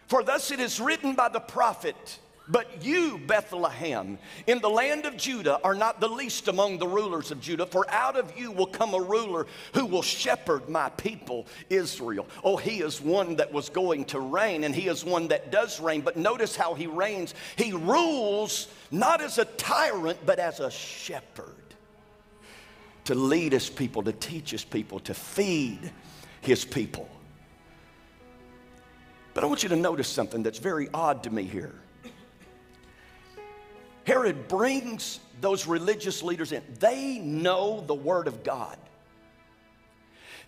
For 0.07 0.23
thus 0.23 0.51
it 0.51 0.59
is 0.59 0.79
written 0.79 1.15
by 1.15 1.29
the 1.29 1.39
prophet. 1.39 2.19
But 2.47 2.83
you, 2.83 3.19
Bethlehem, 3.25 4.17
in 4.47 4.59
the 4.59 4.69
land 4.69 5.05
of 5.05 5.15
Judah, 5.15 5.61
are 5.63 5.73
not 5.73 6.01
the 6.01 6.09
least 6.09 6.49
among 6.49 6.77
the 6.77 6.87
rulers 6.87 7.31
of 7.31 7.39
Judah, 7.39 7.65
for 7.65 7.89
out 7.89 8.17
of 8.17 8.37
you 8.37 8.51
will 8.51 8.67
come 8.67 8.93
a 8.93 8.99
ruler 8.99 9.47
who 9.73 9.85
will 9.85 10.01
shepherd 10.01 10.67
my 10.67 10.89
people, 10.89 11.47
Israel. 11.69 12.27
Oh, 12.43 12.57
he 12.57 12.81
is 12.81 12.99
one 12.99 13.37
that 13.37 13.53
was 13.53 13.69
going 13.69 14.03
to 14.05 14.19
reign, 14.19 14.65
and 14.65 14.75
he 14.75 14.89
is 14.89 15.05
one 15.05 15.29
that 15.29 15.51
does 15.51 15.79
reign. 15.79 16.01
But 16.01 16.17
notice 16.17 16.53
how 16.53 16.73
he 16.73 16.85
reigns. 16.85 17.33
He 17.55 17.71
rules 17.71 18.67
not 18.91 19.21
as 19.21 19.37
a 19.37 19.45
tyrant, 19.45 20.19
but 20.25 20.37
as 20.37 20.59
a 20.59 20.69
shepherd 20.69 21.55
to 23.05 23.15
lead 23.15 23.53
his 23.53 23.69
people, 23.69 24.03
to 24.03 24.13
teach 24.13 24.51
his 24.51 24.65
people, 24.65 24.99
to 24.99 25.13
feed 25.13 25.91
his 26.41 26.65
people. 26.65 27.09
But 29.33 29.45
I 29.45 29.47
want 29.47 29.63
you 29.63 29.69
to 29.69 29.77
notice 29.77 30.09
something 30.09 30.43
that's 30.43 30.59
very 30.59 30.89
odd 30.93 31.23
to 31.23 31.29
me 31.29 31.43
here. 31.43 31.73
Herod 34.05 34.47
brings 34.47 35.19
those 35.41 35.67
religious 35.67 36.23
leaders 36.23 36.51
in. 36.51 36.63
They 36.79 37.19
know 37.19 37.83
the 37.85 37.93
Word 37.93 38.27
of 38.27 38.43
God. 38.43 38.77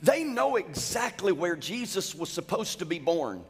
They 0.02 0.24
know 0.24 0.58
exactly 0.58 1.32
where 1.32 1.56
Jesus 1.56 2.14
was 2.14 2.30
supposed 2.30 2.80
to 2.80 2.86
be 2.86 3.00
born. 3.00 3.44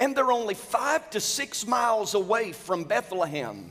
And 0.00 0.16
they're 0.16 0.32
only 0.32 0.54
five 0.54 1.10
to 1.10 1.20
six 1.20 1.66
miles 1.66 2.14
away 2.14 2.52
from 2.52 2.84
Bethlehem. 2.84 3.70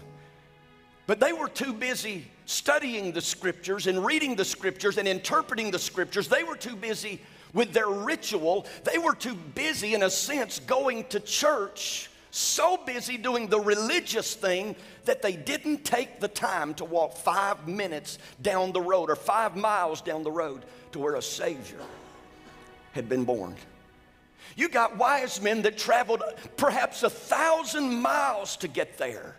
But 1.06 1.20
they 1.20 1.32
were 1.32 1.48
too 1.48 1.74
busy 1.74 2.30
studying 2.46 3.12
the 3.12 3.22
scriptures 3.22 3.88
and 3.88 4.06
reading 4.06 4.36
the 4.36 4.46
scriptures 4.46 4.98
and 4.98 5.08
interpreting 5.08 5.72
the 5.72 5.80
scriptures. 5.80 6.28
They 6.28 6.44
were 6.44 6.58
too 6.58 6.76
busy 6.76 7.22
with 7.54 7.72
their 7.72 7.88
ritual. 7.88 8.66
They 8.84 8.98
were 8.98 9.16
too 9.16 9.36
busy, 9.36 9.94
in 9.94 10.04
a 10.04 10.10
sense, 10.10 10.60
going 10.60 11.06
to 11.06 11.20
church 11.20 12.10
so 12.38 12.78
busy 12.78 13.18
doing 13.18 13.48
the 13.48 13.60
religious 13.60 14.34
thing 14.36 14.76
that 15.06 15.22
they 15.22 15.36
didn't 15.36 15.84
take 15.84 16.20
the 16.20 16.28
time 16.28 16.74
to 16.76 16.86
walk 16.86 17.16
five 17.16 17.68
minutes 17.68 18.20
down 18.42 18.72
the 18.72 18.82
road 18.82 19.10
or 19.10 19.16
five 19.16 19.56
miles 19.56 20.02
down 20.02 20.24
the 20.24 20.32
road 20.32 20.64
to 20.92 21.00
where 21.00 21.16
a 21.16 21.22
Savior 21.22 21.80
had 22.92 23.10
been 23.10 23.24
born. 23.24 23.56
You 24.56 24.70
got 24.70 24.98
wise 24.98 25.42
men 25.42 25.62
that 25.64 25.78
traveled 25.78 26.24
perhaps 26.56 27.04
a 27.04 27.10
thousand 27.10 28.02
miles 28.02 28.58
to 28.58 28.68
get 28.68 28.98
there, 28.98 29.36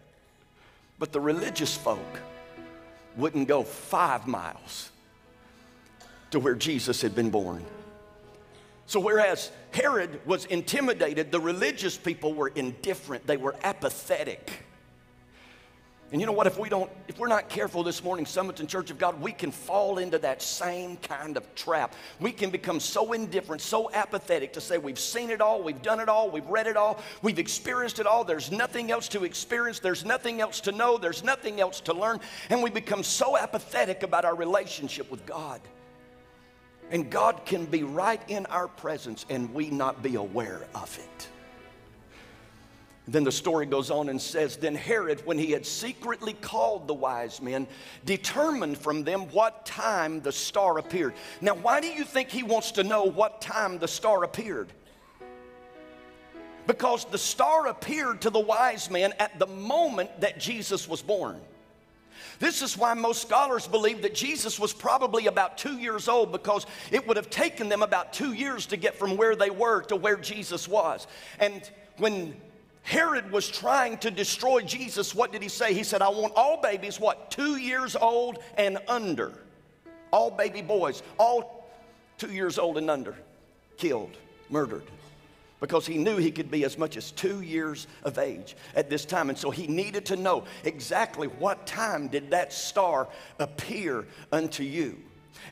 but 0.99 1.13
the 1.13 1.21
religious 1.21 1.77
folk 1.77 2.21
wouldn't 3.17 3.49
go 3.49 3.63
five 3.63 4.27
miles 4.27 4.91
to 6.31 6.39
where 6.39 6.55
Jesus 6.55 7.03
had 7.03 7.15
been 7.15 7.31
born. 7.31 7.65
So, 8.89 9.01
whereas 9.01 9.53
Herod 9.71 10.19
was 10.25 10.47
intimidated, 10.47 11.31
the 11.31 11.41
religious 11.41 11.99
people 11.99 12.33
were 12.33 12.49
indifferent, 12.49 13.27
they 13.27 13.37
were 13.37 13.55
apathetic. 13.63 14.65
And 16.11 16.23
you 16.23 16.27
know 16.27 16.33
what? 16.33 16.47
If 16.47 16.59
we 16.59 16.71
don't, 16.71 16.91
if 17.07 17.19
we're 17.19 17.29
not 17.29 17.51
careful 17.51 17.83
this 17.83 18.03
morning, 18.03 18.25
Sumiton 18.25 18.67
Church 18.67 18.91
of 18.91 18.97
God, 18.97 19.21
we 19.21 19.31
can 19.31 19.51
fall 19.51 19.99
into 19.99 20.17
that 20.21 20.41
same 20.41 20.97
kind 20.97 21.37
of 21.37 21.55
trap. 21.55 21.95
We 22.19 22.33
can 22.33 22.49
become 22.49 22.81
so 22.81 23.13
indifferent, 23.13 23.61
so 23.61 23.91
apathetic 23.93 24.55
to 24.55 24.61
say 24.63 24.79
we've 24.79 24.99
seen 24.99 25.29
it 25.29 25.43
all, 25.43 25.63
we've 25.63 25.83
done 25.83 26.01
it 26.01 26.09
all, 26.09 26.31
we've 26.31 26.47
read 26.47 26.67
it 26.67 26.79
all, 26.79 26.99
we've 27.21 27.39
experienced 27.39 27.99
it 27.99 28.07
all. 28.07 28.25
There's 28.25 28.51
nothing 28.51 28.91
else 28.91 29.07
to 29.09 29.25
experience, 29.25 29.81
there's 29.81 30.07
nothing 30.07 30.41
else 30.41 30.61
to 30.61 30.73
know, 30.73 30.97
there's 30.97 31.23
nothing 31.23 31.61
else 31.61 31.83
to 31.83 31.93
learn. 31.93 32.21
And 32.49 32.63
we 32.63 32.71
become 32.71 33.03
so 33.03 33.37
apathetic 33.37 34.03
about 34.03 34.25
our 34.25 34.35
relationship 34.35 35.11
with 35.11 35.27
God. 35.27 35.61
And 36.91 37.11
God 37.11 37.45
can 37.45 37.67
be 37.67 37.83
right 37.83 38.23
in 38.29 38.47
our 38.47 38.69
presence 38.69 39.27
and 39.29 39.53
we 39.53 39.71
not 39.71 40.03
be 40.03 40.15
aware 40.15 40.67
of 40.75 40.99
it. 40.99 41.29
Then 43.09 43.25
the 43.25 43.33
story 43.33 43.65
goes 43.65 43.91
on 43.91 44.11
and 44.11 44.21
says, 44.21 44.59
Then 44.59 44.75
Herod, 44.75 45.25
when 45.25 45.39
he 45.39 45.51
had 45.51 45.65
secretly 45.65 46.35
called 46.35 46.87
the 46.87 46.95
wise 46.95 47.41
men, 47.41 47.67
determined 48.05 48.77
from 48.77 49.03
them 49.03 49.23
what 49.33 49.65
time 49.65 50.21
the 50.21 50.31
star 50.31 50.77
appeared. 50.79 51.15
Now, 51.41 51.55
why 51.55 51.81
do 51.81 51.87
you 51.87 52.05
think 52.05 52.29
he 52.29 52.43
wants 52.43 52.71
to 52.73 52.85
know 52.85 53.05
what 53.05 53.41
time 53.41 53.79
the 53.79 53.89
star 53.89 54.25
appeared? 54.25 54.75
Because 56.67 57.07
the 57.07 57.17
star 57.17 57.69
appeared 57.69 58.21
to 58.23 58.31
the 58.31 58.41
wise 58.41 58.91
men 58.91 59.15
at 59.19 59.39
the 59.39 59.47
moment 59.47 60.21
that 60.21 60.39
Jesus 60.39 60.87
was 60.87 61.01
born. 61.01 61.41
This 62.39 62.63
is 62.63 62.77
why 62.77 62.95
most 62.95 63.23
scholars 63.23 63.67
believe 63.67 64.03
that 64.03 64.15
Jesus 64.15 64.61
was 64.61 64.73
probably 64.73 65.27
about 65.27 65.59
two 65.59 65.79
years 65.79 66.09
old 66.09 66.31
because 66.31 66.67
it 66.93 67.07
would 67.07 67.17
have 67.17 67.31
taken 67.31 67.69
them 67.69 67.83
about 67.83 68.13
two 68.13 68.33
years 68.33 68.67
to 68.67 68.77
get 68.77 68.95
from 68.95 69.17
where 69.17 69.35
they 69.35 69.51
were 69.51 69.83
to 69.83 69.97
where 69.97 70.17
Jesus 70.17 70.69
was. 70.69 71.07
And 71.41 71.69
when 71.97 72.37
Herod 72.83 73.33
was 73.33 73.49
trying 73.49 73.99
to 73.99 74.11
destroy 74.11 74.63
Jesus, 74.63 75.15
what 75.15 75.33
did 75.33 75.43
he 75.43 75.49
say? 75.49 75.75
He 75.75 75.83
said, 75.83 76.01
I 76.01 76.09
want 76.09 76.33
all 76.37 76.61
babies, 76.61 77.01
what, 77.01 77.31
two 77.31 77.57
years 77.57 77.97
old 77.97 78.39
and 78.57 78.79
under. 78.87 79.33
All 80.13 80.31
baby 80.31 80.63
boys, 80.63 81.03
all 81.19 81.69
two 82.19 82.33
years 82.33 82.59
old 82.59 82.79
and 82.79 82.89
under, 82.89 83.17
killed, 83.77 84.17
murdered 84.49 84.85
because 85.61 85.87
he 85.87 85.99
knew 85.99 86.17
he 86.17 86.31
could 86.31 86.51
be 86.51 86.65
as 86.65 86.79
much 86.79 86.97
as 86.97 87.11
two 87.11 87.41
years 87.41 87.87
of 88.05 88.19
age 88.19 88.57
at 88.75 88.89
this 88.89 89.05
time. 89.05 89.29
And 89.29 89.39
so 89.39 89.51
he 89.51 89.67
needed 89.67 90.07
to 90.07 90.17
know 90.17 90.45
exactly 90.65 91.27
what 91.27 91.67
time 91.67 92.09
did 92.09 92.31
that 92.31 92.53
star 92.53 93.09
appear 93.39 94.07
unto 94.31 94.63
you. 94.63 94.99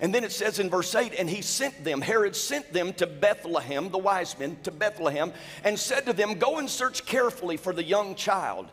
And 0.01 0.15
then 0.15 0.25
it 0.25 0.33
says 0.33 0.59
in 0.59 0.69
verse 0.69 0.95
8, 0.95 1.15
and 1.19 1.29
he 1.29 1.43
sent 1.43 1.83
them, 1.83 2.01
Herod 2.01 2.37
sent 2.37 2.73
them 2.73 2.93
to 2.95 3.07
Bethlehem, 3.07 3.89
the 3.89 3.99
wise 3.99 4.39
men, 4.39 4.57
to 4.65 4.71
Bethlehem, 4.71 5.33
and 5.65 5.79
said 5.79 6.07
to 6.07 6.13
them, 6.13 6.35
Go 6.35 6.59
and 6.59 6.69
search 6.69 7.07
carefully 7.07 7.57
for 7.57 7.73
the 7.73 7.83
young 7.83 8.15
child. 8.15 8.69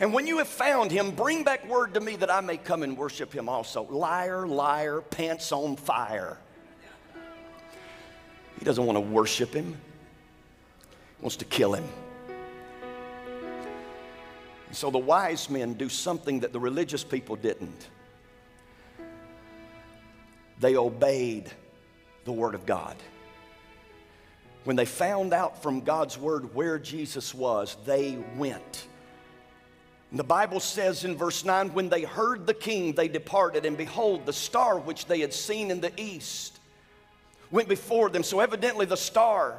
And 0.00 0.12
when 0.12 0.26
you 0.26 0.38
have 0.38 0.48
found 0.48 0.90
him, 0.90 1.10
bring 1.12 1.44
back 1.44 1.68
word 1.68 1.94
to 1.94 2.00
me 2.00 2.16
that 2.16 2.30
I 2.30 2.40
may 2.40 2.56
come 2.56 2.82
and 2.82 2.96
worship 2.96 3.32
him 3.32 3.48
also. 3.48 3.82
Liar, 3.84 4.46
liar, 4.46 5.00
pants 5.00 5.50
on 5.52 5.76
fire. 5.76 6.38
He 8.58 8.64
doesn't 8.64 8.84
want 8.84 8.96
to 8.96 9.00
worship 9.00 9.52
him 9.52 9.76
wants 11.20 11.36
to 11.36 11.44
kill 11.44 11.74
him. 11.74 11.84
And 14.68 14.76
so 14.76 14.90
the 14.90 14.98
wise 14.98 15.48
men 15.48 15.74
do 15.74 15.88
something 15.88 16.40
that 16.40 16.52
the 16.52 16.60
religious 16.60 17.04
people 17.04 17.36
didn't. 17.36 17.88
They 20.60 20.76
obeyed 20.76 21.50
the 22.24 22.32
Word 22.32 22.54
of 22.54 22.66
God. 22.66 22.96
When 24.64 24.76
they 24.76 24.86
found 24.86 25.34
out 25.34 25.62
from 25.62 25.82
God's 25.82 26.18
Word 26.18 26.54
where 26.54 26.78
Jesus 26.78 27.34
was, 27.34 27.76
they 27.84 28.18
went. 28.36 28.86
The 30.10 30.24
Bible 30.24 30.60
says 30.60 31.04
in 31.04 31.16
verse 31.16 31.44
9, 31.44 31.72
when 31.72 31.88
they 31.88 32.02
heard 32.02 32.46
the 32.46 32.54
king, 32.54 32.92
they 32.92 33.08
departed, 33.08 33.66
and 33.66 33.76
behold, 33.76 34.26
the 34.26 34.32
star 34.32 34.78
which 34.78 35.06
they 35.06 35.18
had 35.18 35.34
seen 35.34 35.72
in 35.72 35.80
the 35.80 35.92
east 36.00 36.60
went 37.50 37.68
before 37.68 38.08
them. 38.10 38.22
So 38.22 38.38
evidently, 38.38 38.86
the 38.86 38.96
star 38.96 39.58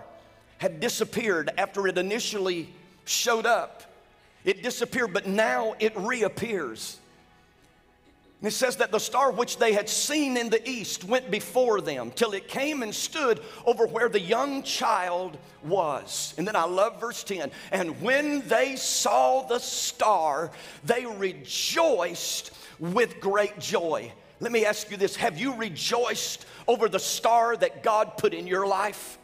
had 0.58 0.80
disappeared 0.80 1.52
after 1.58 1.88
it 1.88 1.98
initially 1.98 2.70
showed 3.06 3.46
up. 3.46 3.84
It 4.44 4.64
disappeared, 4.64 5.14
but 5.14 5.28
now 5.28 5.76
it 5.80 5.96
reappears. 5.98 7.00
And 8.42 8.52
it 8.52 8.56
says 8.56 8.76
that 8.78 8.92
the 8.92 9.00
star 9.00 9.32
which 9.32 9.58
they 9.58 9.74
had 9.74 9.90
seen 9.90 10.38
in 10.38 10.50
the 10.50 10.70
east 10.70 11.04
went 11.04 11.32
before 11.32 11.82
them 11.82 12.12
till 12.12 12.34
it 12.34 12.48
came 12.48 12.84
and 12.84 12.94
stood 12.94 13.40
over 13.66 13.88
where 13.88 14.10
the 14.10 14.20
young 14.20 14.62
child 14.62 15.38
was. 15.64 16.36
And 16.38 16.48
then 16.48 16.56
I 16.56 16.66
love 16.66 17.00
verse 17.00 17.24
10. 17.24 17.50
And 17.72 18.00
when 18.02 18.48
they 18.48 18.76
saw 18.76 19.42
the 19.48 19.60
star, 19.60 20.52
they 20.84 21.06
rejoiced 21.06 22.52
with 22.80 23.20
great 23.20 23.58
joy. 23.58 24.12
Let 24.40 24.52
me 24.52 24.66
ask 24.66 24.92
you 24.92 24.98
this 24.98 25.16
Have 25.16 25.40
you 25.40 25.56
rejoiced 25.56 26.46
over 26.68 26.90
the 26.90 27.00
star 27.00 27.56
that 27.58 27.84
God 27.84 28.18
put 28.18 28.34
in 28.34 28.48
your 28.48 28.68
life? 28.68 29.18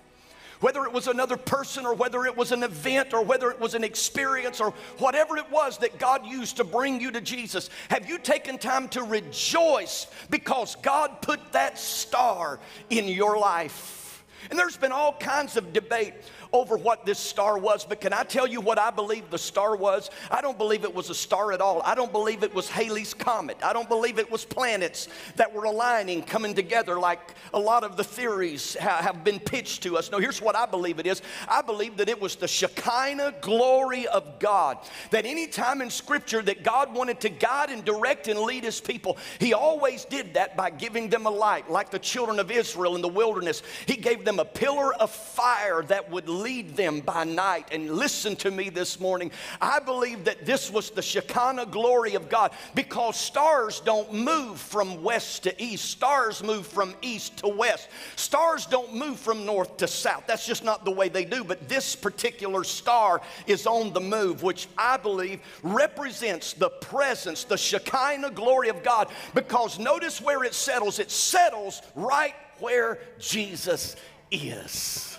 Whether 0.61 0.85
it 0.85 0.93
was 0.93 1.07
another 1.07 1.37
person 1.37 1.85
or 1.85 1.93
whether 1.93 2.25
it 2.25 2.37
was 2.37 2.51
an 2.51 2.63
event 2.63 3.13
or 3.13 3.23
whether 3.23 3.51
it 3.51 3.59
was 3.59 3.75
an 3.75 3.83
experience 3.83 4.61
or 4.61 4.73
whatever 4.99 5.37
it 5.37 5.49
was 5.51 5.77
that 5.79 5.99
God 5.99 6.25
used 6.25 6.57
to 6.57 6.63
bring 6.63 7.01
you 7.01 7.11
to 7.11 7.21
Jesus, 7.21 7.69
have 7.89 8.07
you 8.07 8.17
taken 8.17 8.57
time 8.57 8.87
to 8.89 9.03
rejoice 9.03 10.07
because 10.29 10.75
God 10.75 11.21
put 11.21 11.39
that 11.51 11.77
star 11.77 12.59
in 12.89 13.07
your 13.07 13.37
life? 13.37 14.23
And 14.49 14.57
there's 14.57 14.77
been 14.77 14.91
all 14.91 15.13
kinds 15.13 15.57
of 15.57 15.73
debate 15.73 16.13
over 16.53 16.77
what 16.77 17.05
this 17.05 17.19
star 17.19 17.57
was, 17.57 17.85
but 17.85 18.01
can 18.01 18.13
I 18.13 18.23
tell 18.23 18.47
you 18.47 18.61
what 18.61 18.77
I 18.77 18.91
believe 18.91 19.29
the 19.29 19.37
star 19.37 19.75
was? 19.75 20.09
I 20.29 20.41
don't 20.41 20.57
believe 20.57 20.83
it 20.83 20.93
was 20.93 21.09
a 21.09 21.15
star 21.15 21.51
at 21.51 21.61
all. 21.61 21.81
I 21.83 21.95
don't 21.95 22.11
believe 22.11 22.43
it 22.43 22.53
was 22.53 22.69
Halley's 22.69 23.13
Comet. 23.13 23.57
I 23.63 23.73
don't 23.73 23.87
believe 23.87 24.19
it 24.19 24.29
was 24.29 24.43
planets 24.43 25.07
that 25.37 25.53
were 25.53 25.63
aligning, 25.63 26.23
coming 26.23 26.53
together 26.53 26.99
like 26.99 27.35
a 27.53 27.59
lot 27.59 27.83
of 27.83 27.97
the 27.97 28.03
theories 28.03 28.75
have 28.75 29.23
been 29.23 29.39
pitched 29.39 29.83
to 29.83 29.97
us. 29.97 30.11
No, 30.11 30.19
here's 30.19 30.41
what 30.41 30.55
I 30.55 30.65
believe 30.65 30.99
it 30.99 31.07
is 31.07 31.21
I 31.47 31.61
believe 31.61 31.97
that 31.97 32.09
it 32.09 32.19
was 32.19 32.35
the 32.35 32.47
Shekinah 32.47 33.35
glory 33.41 34.07
of 34.07 34.39
God. 34.39 34.77
That 35.11 35.25
any 35.25 35.47
time 35.47 35.81
in 35.81 35.89
Scripture 35.89 36.41
that 36.41 36.63
God 36.63 36.93
wanted 36.93 37.21
to 37.21 37.29
guide 37.29 37.69
and 37.69 37.85
direct 37.85 38.27
and 38.27 38.39
lead 38.39 38.63
His 38.63 38.81
people, 38.81 39.17
He 39.39 39.53
always 39.53 40.05
did 40.05 40.33
that 40.33 40.57
by 40.57 40.69
giving 40.69 41.09
them 41.09 41.25
a 41.25 41.29
light, 41.29 41.69
like 41.69 41.91
the 41.91 41.99
children 41.99 42.39
of 42.39 42.51
Israel 42.51 42.95
in 42.95 43.01
the 43.01 43.07
wilderness. 43.07 43.63
He 43.85 43.95
gave 43.95 44.25
them 44.25 44.39
a 44.39 44.45
pillar 44.45 44.93
of 44.95 45.11
fire 45.11 45.83
that 45.83 46.09
would 46.11 46.27
lead 46.41 46.75
them 46.75 46.99
by 46.99 47.23
night. 47.23 47.67
And 47.71 47.91
listen 47.91 48.35
to 48.37 48.51
me 48.51 48.69
this 48.69 48.99
morning. 48.99 49.31
I 49.59 49.79
believe 49.79 50.25
that 50.25 50.45
this 50.45 50.71
was 50.71 50.89
the 50.89 51.01
Shekinah 51.01 51.67
glory 51.67 52.15
of 52.15 52.29
God 52.29 52.51
because 52.75 53.17
stars 53.17 53.79
don't 53.81 54.13
move 54.13 54.59
from 54.59 55.03
west 55.03 55.43
to 55.43 55.63
east, 55.63 55.85
stars 55.85 56.43
move 56.43 56.65
from 56.67 56.95
east 57.01 57.37
to 57.37 57.47
west. 57.47 57.89
Stars 58.15 58.65
don't 58.65 58.93
move 58.93 59.19
from 59.19 59.45
north 59.45 59.77
to 59.77 59.87
south. 59.87 60.23
That's 60.27 60.45
just 60.45 60.63
not 60.63 60.85
the 60.85 60.91
way 60.91 61.09
they 61.09 61.25
do. 61.25 61.43
But 61.43 61.69
this 61.69 61.95
particular 61.95 62.63
star 62.63 63.21
is 63.47 63.67
on 63.67 63.93
the 63.93 64.01
move, 64.01 64.43
which 64.43 64.67
I 64.77 64.97
believe 64.97 65.39
represents 65.63 66.53
the 66.53 66.69
presence, 66.69 67.43
the 67.43 67.57
Shekinah 67.57 68.31
glory 68.31 68.69
of 68.69 68.83
God. 68.83 69.09
Because 69.33 69.79
notice 69.79 70.21
where 70.21 70.43
it 70.43 70.53
settles, 70.53 70.99
it 70.99 71.11
settles 71.11 71.81
right 71.95 72.35
where 72.59 72.99
Jesus 73.19 73.95
is. 74.31 75.10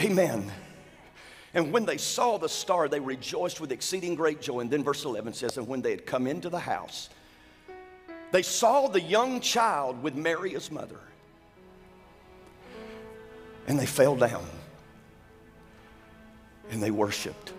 Amen. 0.00 0.50
And 1.52 1.72
when 1.72 1.84
they 1.84 1.98
saw 1.98 2.38
the 2.38 2.48
star, 2.48 2.88
they 2.88 3.00
rejoiced 3.00 3.60
with 3.60 3.72
exceeding 3.72 4.14
great 4.14 4.40
joy. 4.40 4.60
And 4.60 4.70
then 4.70 4.84
verse 4.84 5.04
11 5.04 5.34
says, 5.34 5.58
And 5.58 5.66
when 5.66 5.82
they 5.82 5.90
had 5.90 6.06
come 6.06 6.26
into 6.26 6.48
the 6.48 6.60
house, 6.60 7.10
they 8.30 8.42
saw 8.42 8.86
the 8.86 9.00
young 9.00 9.40
child 9.40 10.02
with 10.02 10.14
Mary, 10.14 10.50
his 10.50 10.70
mother. 10.70 11.00
And 13.66 13.78
they 13.78 13.86
fell 13.86 14.16
down 14.16 14.44
and 16.70 16.82
they 16.82 16.90
worshiped. 16.90 17.52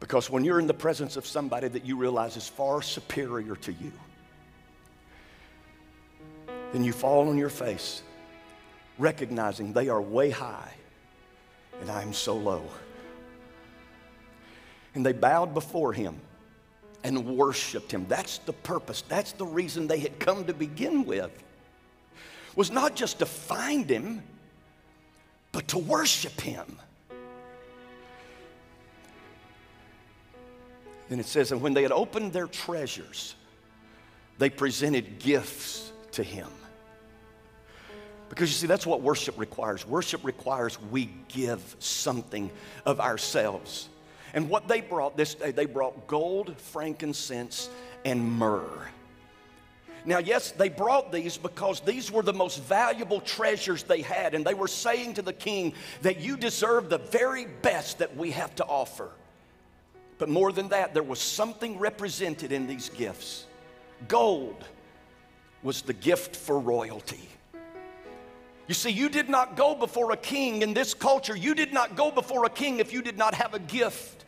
Because 0.00 0.30
when 0.30 0.44
you're 0.44 0.60
in 0.60 0.66
the 0.66 0.74
presence 0.74 1.16
of 1.16 1.26
somebody 1.26 1.68
that 1.68 1.84
you 1.84 1.96
realize 1.96 2.36
is 2.36 2.46
far 2.46 2.82
superior 2.82 3.56
to 3.56 3.72
you, 3.72 3.92
then 6.72 6.84
you 6.84 6.92
fall 6.92 7.28
on 7.28 7.38
your 7.38 7.48
face 7.48 8.02
recognizing 8.98 9.72
they 9.72 9.88
are 9.88 10.02
way 10.02 10.30
high 10.30 10.74
and 11.80 11.90
I 11.90 12.02
am 12.02 12.12
so 12.12 12.36
low. 12.36 12.62
And 14.94 15.04
they 15.04 15.12
bowed 15.12 15.54
before 15.54 15.92
him 15.92 16.20
and 17.04 17.36
worshiped 17.36 17.92
him. 17.92 18.06
That's 18.08 18.38
the 18.38 18.52
purpose. 18.52 19.02
That's 19.02 19.32
the 19.32 19.46
reason 19.46 19.86
they 19.86 20.00
had 20.00 20.18
come 20.18 20.44
to 20.46 20.54
begin 20.54 21.04
with. 21.04 21.30
Was 22.56 22.72
not 22.72 22.96
just 22.96 23.20
to 23.20 23.26
find 23.26 23.88
him, 23.88 24.22
but 25.52 25.68
to 25.68 25.78
worship 25.78 26.40
him. 26.40 26.78
Then 31.08 31.20
it 31.20 31.26
says, 31.26 31.52
and 31.52 31.62
when 31.62 31.72
they 31.72 31.82
had 31.82 31.92
opened 31.92 32.32
their 32.32 32.48
treasures, 32.48 33.34
they 34.38 34.50
presented 34.50 35.18
gifts 35.20 35.92
to 36.12 36.22
him. 36.22 36.48
Because 38.28 38.50
you 38.50 38.54
see, 38.54 38.66
that's 38.66 38.86
what 38.86 39.00
worship 39.00 39.38
requires. 39.38 39.86
Worship 39.86 40.24
requires 40.24 40.80
we 40.90 41.10
give 41.28 41.76
something 41.78 42.50
of 42.84 43.00
ourselves. 43.00 43.88
And 44.34 44.50
what 44.50 44.68
they 44.68 44.80
brought 44.80 45.16
this 45.16 45.34
day, 45.34 45.50
they 45.50 45.66
brought 45.66 46.06
gold, 46.06 46.56
frankincense, 46.58 47.70
and 48.04 48.22
myrrh. 48.38 48.88
Now, 50.04 50.18
yes, 50.18 50.52
they 50.52 50.68
brought 50.68 51.12
these 51.12 51.36
because 51.36 51.80
these 51.80 52.10
were 52.10 52.22
the 52.22 52.32
most 52.32 52.62
valuable 52.62 53.20
treasures 53.20 53.82
they 53.82 54.00
had, 54.00 54.34
and 54.34 54.44
they 54.44 54.54
were 54.54 54.68
saying 54.68 55.14
to 55.14 55.22
the 55.22 55.32
king 55.32 55.74
that 56.02 56.20
you 56.20 56.36
deserve 56.36 56.88
the 56.88 56.98
very 56.98 57.46
best 57.46 57.98
that 57.98 58.16
we 58.16 58.30
have 58.30 58.54
to 58.56 58.64
offer. 58.64 59.10
But 60.18 60.28
more 60.28 60.52
than 60.52 60.68
that, 60.68 60.94
there 60.94 61.02
was 61.02 61.20
something 61.20 61.78
represented 61.78 62.52
in 62.52 62.66
these 62.66 62.88
gifts. 62.90 63.46
Gold 64.06 64.64
was 65.62 65.82
the 65.82 65.92
gift 65.92 66.36
for 66.36 66.58
royalty. 66.58 67.28
You 68.68 68.74
see, 68.74 68.90
you 68.90 69.08
did 69.08 69.30
not 69.30 69.56
go 69.56 69.74
before 69.74 70.12
a 70.12 70.16
king 70.16 70.60
in 70.60 70.74
this 70.74 70.92
culture. 70.92 71.34
You 71.34 71.54
did 71.54 71.72
not 71.72 71.96
go 71.96 72.10
before 72.10 72.44
a 72.44 72.50
king 72.50 72.80
if 72.80 72.92
you 72.92 73.00
did 73.00 73.16
not 73.16 73.34
have 73.34 73.54
a 73.54 73.58
gift 73.58 74.26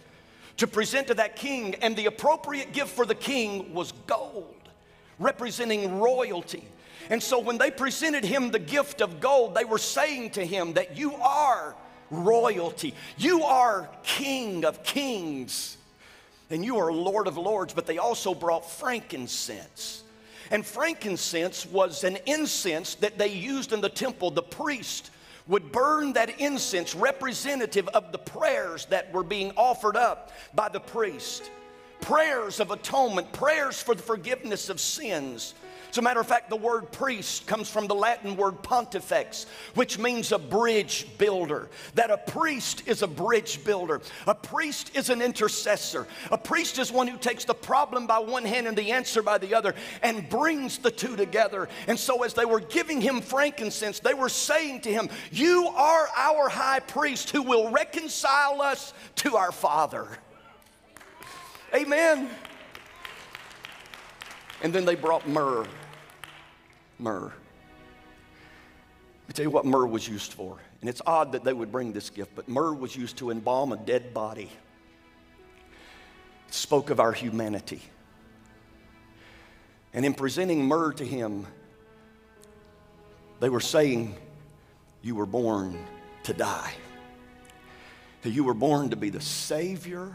to 0.57 0.66
present 0.66 1.09
to 1.09 1.14
that 1.14 1.37
king. 1.37 1.74
And 1.76 1.94
the 1.94 2.07
appropriate 2.07 2.72
gift 2.72 2.88
for 2.88 3.05
the 3.05 3.14
king 3.14 3.74
was 3.74 3.92
gold, 4.07 4.57
representing 5.18 6.00
royalty. 6.00 6.64
And 7.11 7.22
so 7.22 7.38
when 7.38 7.59
they 7.59 7.70
presented 7.70 8.24
him 8.24 8.50
the 8.50 8.59
gift 8.59 9.03
of 9.03 9.20
gold, 9.20 9.55
they 9.55 9.64
were 9.64 9.79
saying 9.79 10.31
to 10.31 10.44
him 10.44 10.72
that 10.72 10.96
you 10.96 11.14
are 11.16 11.76
royalty, 12.11 12.94
you 13.18 13.42
are 13.42 13.90
king 14.03 14.64
of 14.64 14.83
kings, 14.83 15.76
and 16.48 16.64
you 16.64 16.79
are 16.79 16.90
Lord 16.90 17.26
of 17.26 17.37
lords. 17.37 17.74
But 17.74 17.85
they 17.85 17.98
also 17.98 18.35
brought 18.35 18.68
frankincense 18.70 20.03
and 20.50 20.66
frankincense 20.66 21.64
was 21.66 22.04
an 22.04 22.18
incense 22.26 22.96
that 22.96 23.18
they 23.18 23.28
used 23.28 23.72
in 23.72 23.80
the 23.80 23.88
temple. 23.88 24.30
The 24.30 24.42
priest 24.42 25.10
would 25.46 25.72
burn 25.72 26.12
that 26.14 26.40
incense 26.40 26.94
representative 26.94 27.88
of 27.88 28.12
the 28.12 28.18
prayers 28.18 28.86
that 28.86 29.12
were 29.12 29.22
being 29.22 29.52
offered 29.56 29.96
up 29.96 30.32
by 30.54 30.68
the 30.68 30.80
priest. 30.80 31.50
Prayers 32.00 32.60
of 32.60 32.70
atonement, 32.70 33.32
prayers 33.32 33.82
for 33.82 33.94
the 33.94 34.02
forgiveness 34.02 34.68
of 34.68 34.80
sins. 34.80 35.54
As 35.90 35.98
a 35.98 36.03
matter 36.03 36.20
of 36.20 36.26
fact, 36.26 36.50
the 36.50 36.57
word 36.57 36.92
priest 36.92 37.48
comes 37.48 37.68
from 37.68 37.88
the 37.88 37.96
Latin 37.96 38.37
word 38.37 38.62
pontifex, 38.62 39.46
which 39.74 39.98
means 39.98 40.31
a 40.31 40.38
bridge 40.38 41.09
builder. 41.18 41.68
That 41.96 42.12
a 42.12 42.16
priest 42.16 42.85
is 42.87 43.03
a 43.03 43.09
bridge 43.09 43.64
builder. 43.64 44.00
A 44.29 44.35
priest 44.35 44.96
is 44.96 45.11
an 45.11 45.20
intercessor. 45.20 46.07
A 46.31 46.38
priest 46.38 46.79
is 46.79 46.92
one 46.92 47.09
who 47.09 47.18
takes 47.18 47.44
the 47.44 47.55
problem 47.55 48.07
by 48.07 48.20
one 48.20 48.44
hand 48.44 48.68
and 48.68 48.76
the 48.76 48.92
answer 48.92 49.20
by 49.20 49.38
the 49.38 49.53
other 49.53 49.74
and 50.00 50.29
brings 50.29 50.79
the 50.79 50.92
two 50.92 51.16
together. 51.16 51.68
And 51.88 51.98
so, 51.98 52.22
as 52.22 52.35
they 52.35 52.44
were 52.44 52.61
giving 52.61 53.00
him 53.00 53.20
frankincense, 53.20 53.98
they 53.98 54.14
were 54.14 54.29
saying 54.29 54.83
to 54.83 54.92
him, 54.92 55.09
You 55.33 55.66
are 55.74 56.09
our 56.16 56.48
high 56.48 56.81
priest 56.81 57.31
who 57.31 57.42
will 57.42 57.68
reconcile 57.72 58.62
us 58.62 58.94
to 59.16 59.37
our 59.37 59.50
Father. 59.50 60.07
Amen. 61.74 62.31
And 64.62 64.72
then 64.72 64.85
they 64.85 64.94
brought 64.94 65.26
myrrh 65.26 65.66
myrrh. 67.00 67.32
Let 69.22 69.28
me 69.28 69.34
tell 69.34 69.44
you 69.44 69.50
what 69.50 69.64
myrrh 69.64 69.86
was 69.86 70.08
used 70.08 70.32
for. 70.32 70.58
And 70.80 70.88
it's 70.88 71.02
odd 71.06 71.32
that 71.32 71.44
they 71.44 71.52
would 71.52 71.70
bring 71.70 71.92
this 71.92 72.10
gift, 72.10 72.32
but 72.34 72.48
myrrh 72.48 72.72
was 72.72 72.96
used 72.96 73.16
to 73.18 73.30
embalm 73.30 73.72
a 73.72 73.76
dead 73.76 74.12
body. 74.12 74.50
It 76.48 76.54
spoke 76.54 76.90
of 76.90 77.00
our 77.00 77.12
humanity. 77.12 77.82
And 79.92 80.04
in 80.04 80.14
presenting 80.14 80.64
myrrh 80.66 80.92
to 80.92 81.04
him, 81.04 81.46
they 83.40 83.48
were 83.48 83.60
saying, 83.60 84.16
You 85.02 85.14
were 85.14 85.26
born 85.26 85.78
to 86.24 86.32
die. 86.32 86.74
That 88.22 88.30
you 88.30 88.44
were 88.44 88.54
born 88.54 88.90
to 88.90 88.96
be 88.96 89.10
the 89.10 89.20
Savior 89.20 90.12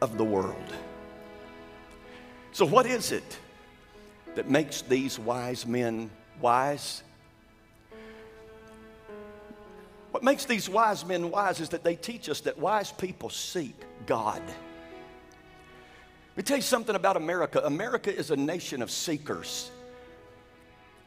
of 0.00 0.16
the 0.16 0.24
world. 0.24 0.74
So, 2.52 2.64
what 2.64 2.86
is 2.86 3.12
it 3.12 3.38
that 4.36 4.48
makes 4.48 4.82
these 4.82 5.18
wise 5.18 5.66
men 5.66 6.10
wise? 6.40 7.02
What 10.12 10.22
makes 10.22 10.44
these 10.44 10.68
wise 10.68 11.04
men 11.04 11.30
wise 11.30 11.60
is 11.60 11.70
that 11.70 11.82
they 11.82 11.96
teach 11.96 12.28
us 12.28 12.40
that 12.42 12.58
wise 12.58 12.92
people 12.92 13.28
seek 13.28 13.74
God. 14.06 14.40
Let 16.36 16.36
me 16.36 16.42
tell 16.42 16.56
you 16.56 16.62
something 16.62 16.94
about 16.94 17.16
America. 17.16 17.60
America 17.64 18.14
is 18.14 18.30
a 18.30 18.36
nation 18.36 18.82
of 18.82 18.90
seekers. 18.90 19.70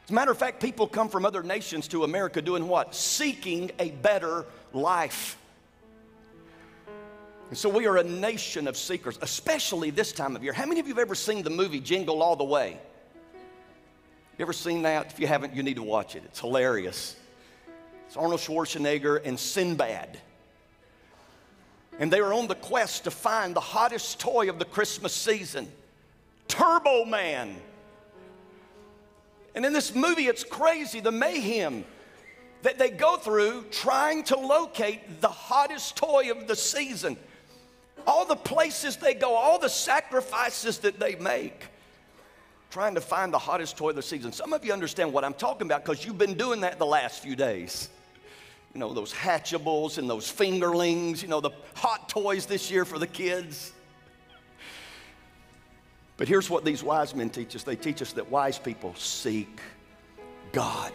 As 0.05 0.11
a 0.11 0.13
matter 0.13 0.31
of 0.31 0.37
fact, 0.37 0.59
people 0.59 0.87
come 0.87 1.07
from 1.07 1.23
other 1.23 1.43
nations 1.43 1.87
to 1.89 2.03
America 2.03 2.41
doing 2.41 2.67
what? 2.67 2.95
Seeking 2.95 3.71
a 3.77 3.91
better 3.91 4.45
life. 4.73 5.37
And 7.49 7.57
so 7.57 7.69
we 7.69 7.85
are 7.87 7.97
a 7.97 8.03
nation 8.03 8.67
of 8.67 8.75
seekers, 8.75 9.19
especially 9.21 9.91
this 9.91 10.11
time 10.11 10.35
of 10.35 10.43
year. 10.43 10.53
How 10.53 10.65
many 10.65 10.79
of 10.79 10.87
you 10.87 10.93
have 10.93 11.01
ever 11.01 11.15
seen 11.15 11.43
the 11.43 11.49
movie 11.51 11.79
Jingle 11.79 12.23
All 12.23 12.35
the 12.35 12.43
Way? 12.43 12.79
You 14.39 14.43
ever 14.43 14.53
seen 14.53 14.83
that? 14.83 15.11
If 15.11 15.19
you 15.19 15.27
haven't, 15.27 15.53
you 15.53 15.63
need 15.63 15.75
to 15.75 15.83
watch 15.83 16.15
it. 16.15 16.23
It's 16.23 16.39
hilarious. 16.39 17.17
It's 18.07 18.15
Arnold 18.15 18.39
Schwarzenegger 18.39 19.19
and 19.25 19.37
Sinbad. 19.37 20.17
And 21.99 22.09
they 22.09 22.21
are 22.21 22.33
on 22.33 22.47
the 22.47 22.55
quest 22.55 23.03
to 23.03 23.11
find 23.11 23.53
the 23.53 23.59
hottest 23.59 24.17
toy 24.17 24.49
of 24.49 24.57
the 24.57 24.63
Christmas 24.63 25.11
season 25.11 25.69
Turbo 26.47 27.03
Man. 27.03 27.57
And 29.55 29.65
in 29.65 29.73
this 29.73 29.93
movie, 29.93 30.27
it's 30.27 30.45
crazy 30.45 31.01
the 31.01 31.11
mayhem 31.11 31.83
that 32.61 32.79
they 32.79 32.91
go 32.91 33.17
through 33.17 33.65
trying 33.71 34.23
to 34.23 34.37
locate 34.37 35.19
the 35.19 35.27
hottest 35.27 35.97
toy 35.97 36.31
of 36.31 36.47
the 36.47 36.55
season. 36.55 37.17
All 38.07 38.25
the 38.25 38.37
places 38.37 38.95
they 38.95 39.15
go, 39.15 39.35
all 39.35 39.59
the 39.59 39.67
sacrifices 39.67 40.77
that 40.79 40.97
they 40.97 41.15
make, 41.15 41.65
trying 42.69 42.95
to 42.95 43.01
find 43.01 43.33
the 43.33 43.39
hottest 43.39 43.77
toy 43.77 43.89
of 43.89 43.95
the 43.95 44.01
season. 44.01 44.31
Some 44.31 44.53
of 44.53 44.63
you 44.63 44.73
understand 44.73 45.11
what 45.11 45.23
I'm 45.23 45.33
talking 45.33 45.67
about 45.67 45.83
because 45.83 46.05
you've 46.05 46.17
been 46.17 46.35
doing 46.35 46.61
that 46.61 46.77
the 46.77 46.85
last 46.85 47.21
few 47.21 47.35
days. 47.35 47.89
You 48.73 48.79
know, 48.79 48.93
those 48.93 49.11
hatchables 49.11 49.97
and 49.97 50.07
those 50.07 50.31
fingerlings, 50.31 51.21
you 51.23 51.27
know, 51.27 51.41
the 51.41 51.51
hot 51.73 52.07
toys 52.07 52.45
this 52.45 52.69
year 52.69 52.85
for 52.85 52.99
the 52.99 53.07
kids. 53.07 53.73
But 56.17 56.27
here's 56.27 56.49
what 56.49 56.65
these 56.65 56.83
wise 56.83 57.15
men 57.15 57.29
teach 57.29 57.55
us 57.55 57.63
they 57.63 57.75
teach 57.75 58.01
us 58.01 58.13
that 58.13 58.29
wise 58.29 58.59
people 58.59 58.93
seek 58.95 59.59
God. 60.51 60.93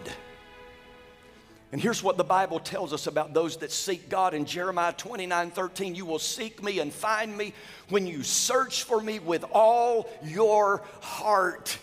And 1.75 1.83
here's 1.83 2.05
what 2.05 2.17
the 2.17 2.23
Bible 2.23 2.61
tells 2.61 2.93
us 2.93 3.09
about 3.09 3.35
those 3.35 3.57
that 3.57 3.73
seek 3.73 4.09
God 4.09 4.33
in 4.33 4.45
Jeremiah 4.45 4.93
29 4.93 5.51
13. 5.51 5.97
You 5.97 6.07
will 6.07 6.21
seek 6.21 6.63
me 6.63 6.79
and 6.79 6.93
find 6.93 7.37
me 7.37 7.53
when 7.89 8.07
you 8.07 8.23
search 8.23 8.85
for 8.85 9.01
me 9.01 9.19
with 9.19 9.45
all 9.51 10.09
your 10.23 10.83
heart. 11.01 11.77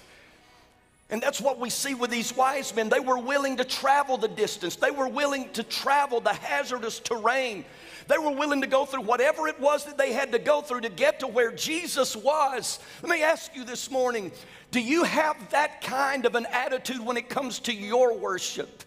And 1.10 1.22
that's 1.22 1.42
what 1.42 1.60
we 1.60 1.70
see 1.70 1.94
with 1.94 2.10
these 2.10 2.34
wise 2.34 2.74
men. 2.74 2.88
They 2.88 3.02
were 3.02 3.18
willing 3.18 3.58
to 3.58 3.66
travel 3.66 4.16
the 4.16 4.30
distance, 4.30 4.78
they 4.78 4.92
were 4.92 5.10
willing 5.10 5.50
to 5.56 5.64
travel 5.64 6.22
the 6.22 6.36
hazardous 6.36 7.02
terrain. 7.02 7.66
They 8.08 8.18
were 8.18 8.32
willing 8.32 8.62
to 8.62 8.68
go 8.68 8.86
through 8.86 9.02
whatever 9.02 9.50
it 9.50 9.60
was 9.60 9.84
that 9.84 9.98
they 9.98 10.14
had 10.14 10.32
to 10.32 10.40
go 10.40 10.62
through 10.62 10.82
to 10.82 10.90
get 10.90 11.20
to 11.20 11.28
where 11.28 11.52
Jesus 11.52 12.16
was. 12.16 12.80
Let 13.02 13.10
me 13.10 13.24
ask 13.24 13.54
you 13.58 13.66
this 13.66 13.92
morning 13.92 14.32
do 14.72 14.80
you 14.80 15.04
have 15.04 15.50
that 15.50 15.82
kind 15.82 16.26
of 16.26 16.36
an 16.36 16.46
attitude 16.46 17.06
when 17.06 17.18
it 17.18 17.28
comes 17.28 17.60
to 17.60 17.74
your 17.74 18.18
worship? 18.18 18.86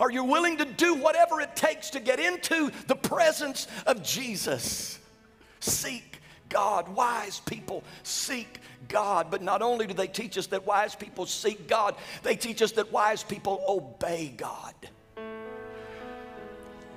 Are 0.00 0.10
you 0.10 0.24
willing 0.24 0.58
to 0.58 0.64
do 0.64 0.94
whatever 0.94 1.40
it 1.40 1.54
takes 1.56 1.90
to 1.90 2.00
get 2.00 2.20
into 2.20 2.70
the 2.86 2.96
presence 2.96 3.66
of 3.86 4.02
Jesus? 4.02 4.98
Seek 5.60 6.20
God. 6.48 6.88
Wise 6.88 7.40
people 7.40 7.82
seek 8.02 8.60
God. 8.88 9.30
But 9.30 9.42
not 9.42 9.62
only 9.62 9.86
do 9.86 9.94
they 9.94 10.06
teach 10.06 10.36
us 10.38 10.46
that 10.48 10.66
wise 10.66 10.94
people 10.94 11.26
seek 11.26 11.66
God, 11.68 11.94
they 12.22 12.36
teach 12.36 12.62
us 12.62 12.72
that 12.72 12.92
wise 12.92 13.22
people 13.22 13.64
obey 13.68 14.32
God. 14.36 14.74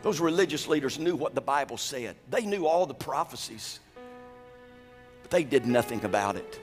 Those 0.02 0.20
religious 0.20 0.68
leaders 0.68 1.00
knew 1.00 1.16
what 1.16 1.34
the 1.34 1.42
Bible 1.42 1.78
said, 1.78 2.16
they 2.30 2.46
knew 2.46 2.68
all 2.68 2.86
the 2.86 2.94
prophecies, 2.94 3.80
but 5.24 5.32
they 5.32 5.44
did 5.44 5.66
nothing 5.66 6.06
about 6.06 6.36
it. 6.36 6.60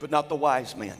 But 0.00 0.10
not 0.10 0.30
the 0.30 0.36
wise 0.36 0.74
men. 0.74 0.96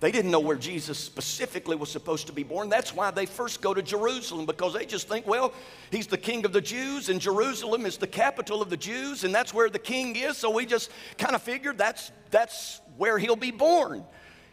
They 0.00 0.10
didn't 0.10 0.30
know 0.30 0.40
where 0.40 0.56
Jesus 0.56 0.98
specifically 0.98 1.76
was 1.76 1.90
supposed 1.90 2.26
to 2.28 2.32
be 2.32 2.42
born. 2.42 2.70
That's 2.70 2.94
why 2.94 3.10
they 3.10 3.26
first 3.26 3.60
go 3.60 3.74
to 3.74 3.82
Jerusalem 3.82 4.46
because 4.46 4.72
they 4.72 4.86
just 4.86 5.08
think, 5.08 5.26
well, 5.26 5.52
he's 5.90 6.06
the 6.06 6.16
king 6.16 6.46
of 6.46 6.54
the 6.54 6.60
Jews, 6.62 7.10
and 7.10 7.20
Jerusalem 7.20 7.84
is 7.84 7.98
the 7.98 8.06
capital 8.06 8.62
of 8.62 8.70
the 8.70 8.78
Jews, 8.78 9.24
and 9.24 9.34
that's 9.34 9.52
where 9.52 9.68
the 9.68 9.78
king 9.78 10.16
is. 10.16 10.38
So 10.38 10.50
we 10.50 10.64
just 10.64 10.90
kind 11.18 11.34
of 11.34 11.42
figured 11.42 11.76
that's, 11.76 12.12
that's 12.30 12.80
where 12.96 13.18
he'll 13.18 13.36
be 13.36 13.50
born. 13.50 14.02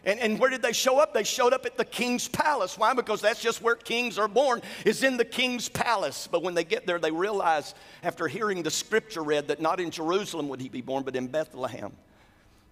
And, 0.04 0.20
and 0.20 0.38
where 0.38 0.50
did 0.50 0.62
they 0.62 0.74
show 0.74 1.00
up? 1.00 1.14
They 1.14 1.24
showed 1.24 1.54
up 1.54 1.66
at 1.66 1.78
the 1.78 1.86
king's 1.86 2.28
palace. 2.28 2.78
Why? 2.78 2.94
Because 2.94 3.22
that's 3.22 3.42
just 3.42 3.62
where 3.62 3.76
kings 3.76 4.18
are 4.18 4.28
born, 4.28 4.62
is 4.84 5.02
in 5.02 5.16
the 5.16 5.26
king's 5.26 5.70
palace. 5.70 6.28
But 6.30 6.44
when 6.44 6.56
they 6.56 6.66
get 6.66 6.86
there, 6.86 7.00
they 7.00 7.12
realize, 7.12 7.74
after 8.04 8.28
hearing 8.28 8.64
the 8.64 8.72
scripture 8.72 9.24
read, 9.24 9.48
that 9.48 9.62
not 9.62 9.80
in 9.80 9.92
Jerusalem 9.92 10.50
would 10.50 10.60
he 10.60 10.68
be 10.68 10.82
born, 10.82 11.04
but 11.04 11.16
in 11.16 11.28
Bethlehem, 11.28 11.94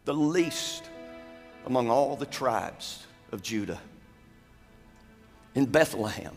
the 0.04 0.14
least 0.14 0.90
among 1.66 1.90
all 1.90 2.16
the 2.16 2.26
tribes 2.26 3.06
of 3.32 3.42
Judah. 3.42 3.80
In 5.54 5.66
Bethlehem. 5.66 6.36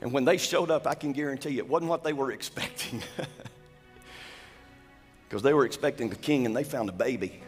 And 0.00 0.12
when 0.12 0.24
they 0.24 0.36
showed 0.36 0.70
up, 0.70 0.86
I 0.86 0.94
can 0.94 1.12
guarantee 1.12 1.50
you 1.50 1.58
it 1.58 1.68
wasn't 1.68 1.90
what 1.90 2.04
they 2.04 2.12
were 2.12 2.32
expecting. 2.38 3.02
Because 5.28 5.42
they 5.42 5.52
were 5.52 5.66
expecting 5.66 6.10
a 6.12 6.16
king 6.16 6.46
and 6.46 6.56
they 6.56 6.64
found 6.64 6.88
a 6.88 6.92
baby 6.92 7.42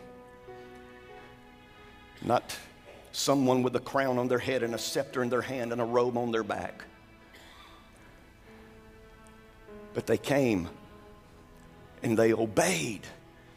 not 2.23 2.57
someone 3.13 3.63
with 3.63 3.75
a 3.77 3.81
crown 3.81 4.19
on 4.19 4.29
their 4.29 4.39
head 4.39 4.63
and 4.63 4.75
a 4.75 4.79
scepter 4.79 5.23
in 5.23 5.31
their 5.31 5.43
hand 5.43 5.73
and 5.73 5.81
a 5.81 5.85
robe 5.85 6.17
on 6.17 6.31
their 6.31 6.45
back. 6.45 6.85
But 9.95 10.07
they 10.07 10.19
came 10.19 10.69
and 12.03 12.17
they 12.17 12.33
obeyed. 12.33 13.07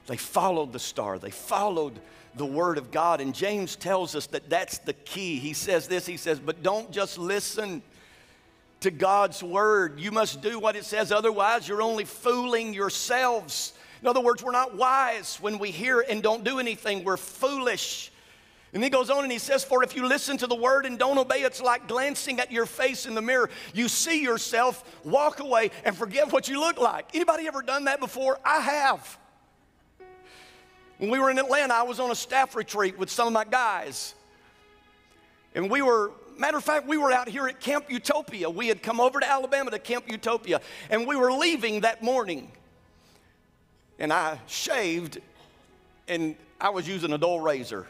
They 0.08 0.18
followed 0.18 0.74
the 0.74 0.80
star. 0.80 1.18
They 1.18 1.32
followed 1.32 2.00
the 2.36 2.46
word 2.46 2.78
of 2.78 2.92
God. 2.92 3.22
And 3.22 3.34
James 3.34 3.76
tells 3.76 4.16
us 4.16 4.28
that 4.28 4.50
that's 4.50 4.80
the 4.80 4.94
key. 4.94 5.38
He 5.38 5.54
says 5.54 5.88
this 5.88 6.06
He 6.06 6.18
says, 6.18 6.40
But 6.40 6.64
don't 6.64 6.92
just 6.92 7.18
listen 7.18 7.82
to 8.82 8.92
God's 8.92 9.42
word. 9.42 10.00
You 10.00 10.12
must 10.12 10.42
do 10.42 10.60
what 10.60 10.76
it 10.76 10.84
says, 10.84 11.12
otherwise, 11.12 11.68
you're 11.68 11.82
only 11.82 12.06
fooling 12.06 12.74
yourselves. 12.74 13.74
In 14.02 14.08
other 14.08 14.20
words, 14.20 14.44
we're 14.44 14.52
not 14.52 14.76
wise 14.76 15.38
when 15.40 15.58
we 15.58 15.72
hear 15.72 16.02
and 16.02 16.22
don't 16.22 16.44
do 16.44 16.60
anything, 16.60 17.06
we're 17.06 17.16
foolish. 17.16 18.12
And 18.74 18.84
he 18.84 18.90
goes 18.90 19.10
on 19.10 19.24
and 19.24 19.32
he 19.32 19.38
says, 19.38 19.64
For 19.64 19.84
if 19.84 19.96
you 19.96 20.08
listen 20.08 20.36
to 20.38 20.48
the 20.48 20.56
word 20.56 20.86
and 20.86 21.00
don't 21.00 21.18
obey, 21.18 21.44
it's 21.44 21.62
like 21.62 21.88
glancing 21.88 22.40
at 22.40 22.52
your 22.52 22.66
face 22.66 23.06
in 23.06 23.14
the 23.14 23.22
mirror. 23.22 23.50
You 23.74 23.88
see 23.88 24.22
yourself, 24.22 24.84
walk 25.06 25.40
away, 25.40 25.72
and 25.86 25.96
forget 25.96 26.34
what 26.34 26.50
you 26.50 26.60
look 26.60 26.80
like. 26.80 27.16
Anybody 27.16 27.48
ever 27.48 27.62
done 27.62 27.86
that 27.86 28.00
before? 28.00 28.40
I 28.44 28.60
have. 28.60 29.18
When 31.04 31.12
we 31.12 31.20
were 31.20 31.30
in 31.30 31.38
Atlanta, 31.38 31.74
I 31.74 31.84
was 31.84 32.00
on 32.00 32.12
a 32.12 32.16
staff 32.16 32.56
retreat 32.56 32.98
with 32.98 33.10
some 33.10 33.28
of 33.28 33.34
my 33.34 33.44
guys. 33.44 34.16
And 35.54 35.70
we 35.70 35.82
were, 35.82 36.14
matter 36.38 36.56
of 36.56 36.64
fact, 36.64 36.88
we 36.88 36.96
were 36.96 37.12
out 37.12 37.28
here 37.28 37.46
at 37.46 37.60
Camp 37.60 37.92
Utopia. 37.92 38.50
We 38.50 38.70
had 38.70 38.82
come 38.82 39.02
over 39.02 39.20
to 39.20 39.30
Alabama 39.30 39.72
to 39.72 39.80
Camp 39.80 40.10
Utopia, 40.10 40.62
and 40.90 41.06
we 41.06 41.18
were 41.18 41.34
leaving 41.34 41.82
that 41.82 42.04
morning. 42.04 42.50
And 44.00 44.14
I 44.14 44.40
shaved, 44.48 45.20
and 46.08 46.38
I 46.62 46.70
was 46.70 46.88
using 46.88 47.12
a 47.12 47.18
dull 47.18 47.42
razor. 47.42 47.86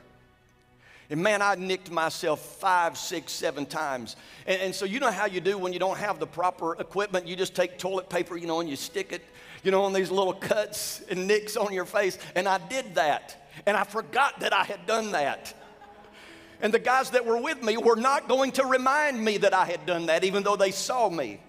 And 1.13 1.21
man, 1.21 1.43
I 1.43 1.53
nicked 1.53 1.91
myself 1.91 2.39
five, 2.39 2.97
six, 2.97 3.33
seven 3.33 3.67
times. 3.67 4.15
And, 4.47 4.59
and, 4.59 4.73
so 4.73 4.83
you 4.83 4.99
know 4.99 5.11
how 5.11 5.27
you 5.27 5.41
do 5.41 5.59
when 5.59 5.71
you 5.71 5.77
don't 5.77 5.99
have 5.99 6.17
the 6.17 6.25
proper 6.25 6.73
equipment. 6.81 7.27
You 7.27 7.35
just 7.35 7.53
take 7.53 7.77
toilet 7.77 8.09
paper, 8.09 8.35
you 8.35 8.47
know, 8.47 8.61
and 8.61 8.67
you 8.67 8.75
stick 8.75 9.11
it, 9.11 9.21
you 9.63 9.69
know, 9.69 9.83
on 9.83 9.93
these 9.93 10.09
little 10.09 10.33
cuts 10.33 11.03
and 11.11 11.27
nicks 11.27 11.55
on 11.55 11.71
your 11.71 11.85
face. 11.85 12.17
And 12.35 12.47
I 12.47 12.57
did 12.67 12.95
that. 12.95 13.47
And 13.67 13.77
I 13.77 13.83
forgot 13.83 14.39
that 14.39 14.53
I 14.53 14.63
had 14.63 14.87
done 14.87 15.11
that. 15.11 15.53
And 16.61 16.73
the 16.73 16.79
guys 16.79 17.11
that 17.11 17.27
were 17.27 17.37
with 17.37 17.61
me 17.61 17.77
were 17.77 17.95
not 17.95 18.27
going 18.27 18.51
to 18.53 18.65
remind 18.65 19.23
me 19.23 19.37
that 19.37 19.53
I 19.53 19.65
had 19.65 19.85
done 19.85 20.07
that, 20.07 20.23
even 20.23 20.41
though 20.41 20.55
they 20.55 20.71
saw 20.71 21.11
me. 21.11 21.39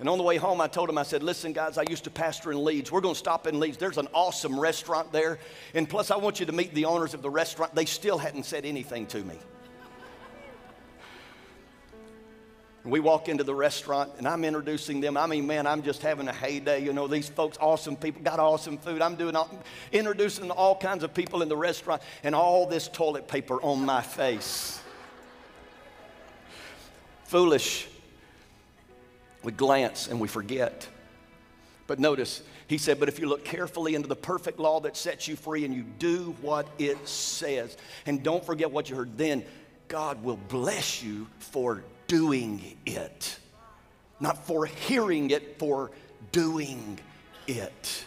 And 0.00 0.08
on 0.08 0.18
the 0.18 0.24
way 0.24 0.36
home, 0.36 0.60
I 0.60 0.66
told 0.66 0.88
him, 0.88 0.98
I 0.98 1.04
said, 1.04 1.22
listen, 1.22 1.52
guys, 1.52 1.78
I 1.78 1.84
used 1.88 2.04
to 2.04 2.10
pastor 2.10 2.50
in 2.50 2.64
Leeds. 2.64 2.90
We're 2.90 3.00
going 3.00 3.14
to 3.14 3.18
stop 3.18 3.46
in 3.46 3.60
Leeds. 3.60 3.76
There's 3.76 3.98
an 3.98 4.08
awesome 4.12 4.58
restaurant 4.58 5.12
there. 5.12 5.38
And 5.72 5.88
plus, 5.88 6.10
I 6.10 6.16
want 6.16 6.40
you 6.40 6.46
to 6.46 6.52
meet 6.52 6.74
the 6.74 6.86
owners 6.86 7.14
of 7.14 7.22
the 7.22 7.30
restaurant. 7.30 7.74
They 7.74 7.84
still 7.84 8.18
hadn't 8.18 8.44
said 8.44 8.64
anything 8.64 9.06
to 9.06 9.22
me. 9.22 9.38
we 12.84 13.00
walk 13.00 13.30
into 13.30 13.42
the 13.44 13.54
restaurant 13.54 14.10
and 14.18 14.28
I'm 14.28 14.44
introducing 14.44 15.00
them. 15.00 15.16
I 15.16 15.26
mean, 15.26 15.46
man, 15.46 15.66
I'm 15.66 15.82
just 15.82 16.02
having 16.02 16.28
a 16.28 16.32
heyday. 16.32 16.84
You 16.84 16.92
know, 16.92 17.06
these 17.06 17.28
folks, 17.28 17.56
awesome 17.58 17.96
people, 17.96 18.22
got 18.22 18.38
awesome 18.38 18.76
food. 18.76 19.00
I'm 19.00 19.14
doing 19.14 19.34
all, 19.34 19.50
introducing 19.90 20.50
all 20.50 20.76
kinds 20.76 21.02
of 21.02 21.14
people 21.14 21.40
in 21.40 21.48
the 21.48 21.56
restaurant 21.56 22.02
and 22.22 22.34
all 22.34 22.66
this 22.66 22.88
toilet 22.88 23.26
paper 23.26 23.60
on 23.62 23.86
my 23.86 24.02
face. 24.02 24.78
Foolish 27.24 27.88
we 29.44 29.52
glance 29.52 30.08
and 30.08 30.18
we 30.18 30.28
forget. 30.28 30.88
But 31.86 31.98
notice, 31.98 32.42
he 32.66 32.78
said, 32.78 32.98
But 32.98 33.08
if 33.08 33.18
you 33.18 33.28
look 33.28 33.44
carefully 33.44 33.94
into 33.94 34.08
the 34.08 34.16
perfect 34.16 34.58
law 34.58 34.80
that 34.80 34.96
sets 34.96 35.28
you 35.28 35.36
free 35.36 35.64
and 35.64 35.74
you 35.74 35.84
do 35.98 36.34
what 36.40 36.66
it 36.78 37.06
says, 37.06 37.76
and 38.06 38.22
don't 38.22 38.44
forget 38.44 38.70
what 38.70 38.88
you 38.88 38.96
heard, 38.96 39.16
then 39.18 39.44
God 39.88 40.22
will 40.22 40.38
bless 40.48 41.02
you 41.02 41.26
for 41.38 41.84
doing 42.06 42.76
it. 42.86 43.38
Not 44.20 44.46
for 44.46 44.64
hearing 44.64 45.30
it, 45.30 45.58
for 45.58 45.90
doing 46.32 46.98
it. 47.46 48.04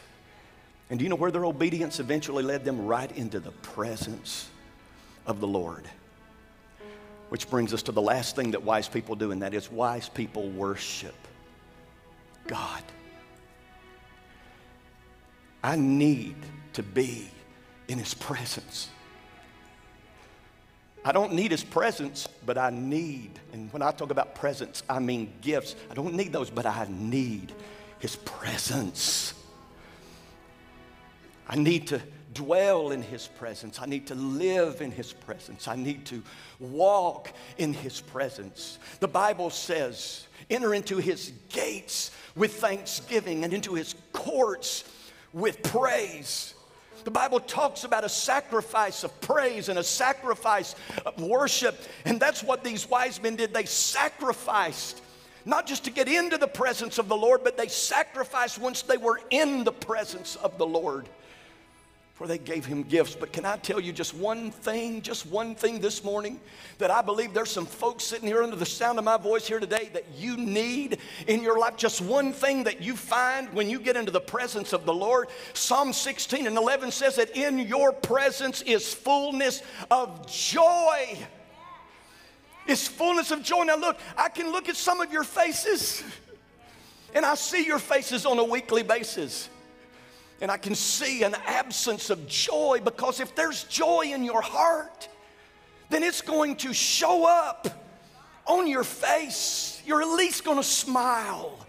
And 0.89 0.97
do 0.97 1.03
you 1.03 1.09
know 1.09 1.15
where 1.15 1.31
their 1.31 1.45
obedience 1.45 1.99
eventually 1.99 2.43
led 2.43 2.65
them? 2.65 2.85
Right 2.85 3.11
into 3.15 3.39
the 3.39 3.51
presence 3.51 4.49
of 5.25 5.39
the 5.39 5.47
Lord. 5.47 5.85
Which 7.29 7.49
brings 7.49 7.73
us 7.73 7.83
to 7.83 7.91
the 7.91 8.01
last 8.01 8.35
thing 8.35 8.51
that 8.51 8.63
wise 8.63 8.87
people 8.87 9.15
do, 9.15 9.31
and 9.31 9.41
that 9.41 9.53
is 9.53 9.69
wise 9.69 10.07
people 10.07 10.49
worship. 10.49 11.26
God. 12.47 12.83
I 15.63 15.75
need 15.75 16.35
to 16.73 16.83
be 16.83 17.29
in 17.87 17.97
His 17.97 18.13
presence. 18.13 18.89
I 21.03 21.11
don't 21.11 21.33
need 21.33 21.51
His 21.51 21.63
presence, 21.63 22.27
but 22.45 22.57
I 22.57 22.69
need, 22.69 23.39
and 23.53 23.71
when 23.71 23.81
I 23.81 23.91
talk 23.91 24.11
about 24.11 24.35
presence, 24.35 24.83
I 24.89 24.99
mean 24.99 25.33
gifts. 25.41 25.75
I 25.89 25.93
don't 25.93 26.13
need 26.13 26.33
those, 26.33 26.49
but 26.49 26.65
I 26.65 26.87
need 26.89 27.53
His 27.99 28.15
presence. 28.15 29.33
I 31.47 31.55
need 31.55 31.87
to 31.87 32.01
dwell 32.33 32.91
in 32.91 33.01
His 33.01 33.27
presence. 33.27 33.79
I 33.81 33.85
need 33.85 34.07
to 34.07 34.15
live 34.15 34.81
in 34.81 34.91
His 34.91 35.13
presence. 35.13 35.67
I 35.67 35.75
need 35.75 36.05
to 36.07 36.21
walk 36.59 37.31
in 37.57 37.73
His 37.73 38.01
presence. 38.01 38.77
The 38.99 39.07
Bible 39.07 39.49
says, 39.49 40.27
enter 40.49 40.73
into 40.73 40.97
His 40.97 41.31
gates 41.49 42.11
with 42.35 42.55
thanksgiving 42.55 43.43
and 43.43 43.53
into 43.53 43.73
His 43.73 43.95
courts 44.13 44.83
with 45.33 45.61
praise. 45.63 46.53
The 47.03 47.11
Bible 47.11 47.39
talks 47.39 47.85
about 47.85 48.03
a 48.03 48.09
sacrifice 48.09 49.03
of 49.05 49.21
praise 49.21 49.69
and 49.69 49.79
a 49.79 49.83
sacrifice 49.83 50.75
of 51.05 51.21
worship. 51.21 51.79
And 52.03 52.19
that's 52.19 52.43
what 52.43 52.65
these 52.65 52.89
wise 52.89 53.21
men 53.21 53.37
did. 53.37 53.53
They 53.53 53.63
sacrificed, 53.63 55.01
not 55.45 55.67
just 55.67 55.85
to 55.85 55.91
get 55.91 56.09
into 56.09 56.37
the 56.37 56.47
presence 56.47 56.97
of 56.97 57.07
the 57.07 57.15
Lord, 57.15 57.45
but 57.45 57.55
they 57.55 57.69
sacrificed 57.69 58.59
once 58.59 58.81
they 58.81 58.97
were 58.97 59.21
in 59.29 59.63
the 59.63 59.71
presence 59.71 60.35
of 60.35 60.57
the 60.57 60.65
Lord 60.65 61.07
for 62.17 62.25
they 62.25 62.39
gave 62.39 62.65
him 62.65 62.81
gifts. 62.81 63.15
But 63.15 63.31
can 63.31 63.45
I 63.45 63.57
tell 63.57 63.79
you 63.79 63.93
just 63.93 64.15
one 64.15 64.49
thing, 64.49 65.03
just 65.03 65.27
one 65.27 65.53
thing 65.53 65.79
this 65.79 66.03
morning 66.03 66.39
that 66.79 66.89
I 66.89 67.03
believe 67.03 67.31
there's 67.31 67.51
some 67.51 67.67
folks 67.67 68.03
sitting 68.05 68.27
here 68.27 68.41
under 68.41 68.55
the 68.55 68.65
sound 68.65 68.97
of 68.97 69.05
my 69.05 69.17
voice 69.17 69.47
here 69.47 69.59
today 69.59 69.91
that 69.93 70.03
you 70.17 70.35
need 70.35 70.97
in 71.27 71.43
your 71.43 71.59
life. 71.59 71.77
Just 71.77 72.01
one 72.01 72.33
thing 72.33 72.63
that 72.63 72.81
you 72.81 72.95
find 72.95 73.53
when 73.53 73.69
you 73.69 73.79
get 73.79 73.95
into 73.95 74.11
the 74.11 74.19
presence 74.19 74.73
of 74.73 74.83
the 74.83 74.93
Lord. 74.93 75.27
Psalm 75.53 75.93
16 75.93 76.47
and 76.47 76.57
11 76.57 76.89
says 76.89 77.17
that 77.17 77.37
in 77.37 77.59
your 77.59 77.91
presence 77.91 78.63
is 78.63 78.91
fullness 78.91 79.61
of 79.91 80.25
joy. 80.25 81.19
Is 82.65 82.87
fullness 82.87 83.29
of 83.29 83.43
joy. 83.43 83.61
Now, 83.61 83.77
look, 83.77 83.99
I 84.17 84.29
can 84.29 84.51
look 84.51 84.69
at 84.69 84.75
some 84.75 85.01
of 85.01 85.13
your 85.13 85.23
faces, 85.23 86.03
and 87.13 87.23
I 87.23 87.35
see 87.35 87.63
your 87.63 87.79
faces 87.79 88.25
on 88.25 88.39
a 88.39 88.43
weekly 88.43 88.81
basis. 88.81 89.49
And 90.39 90.51
I 90.51 90.57
can 90.57 90.75
see 90.75 91.23
an 91.23 91.35
absence 91.45 92.09
of 92.09 92.27
joy 92.27 92.79
because 92.83 93.19
if 93.19 93.35
there's 93.35 93.63
joy 93.63 94.11
in 94.13 94.23
your 94.23 94.41
heart, 94.41 95.09
then 95.89 96.03
it's 96.03 96.21
going 96.21 96.57
to 96.57 96.73
show 96.73 97.25
up 97.25 97.67
on 98.45 98.67
your 98.67 98.83
face. 98.83 99.81
You're 99.85 100.01
at 100.01 100.09
least 100.09 100.43
going 100.43 100.57
to 100.57 100.63
smile. 100.63 101.65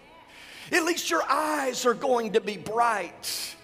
At 0.71 0.83
least 0.83 1.09
your 1.09 1.23
eyes 1.23 1.85
are 1.85 1.95
going 1.95 2.33
to 2.33 2.41
be 2.41 2.57
bright. 2.57 3.55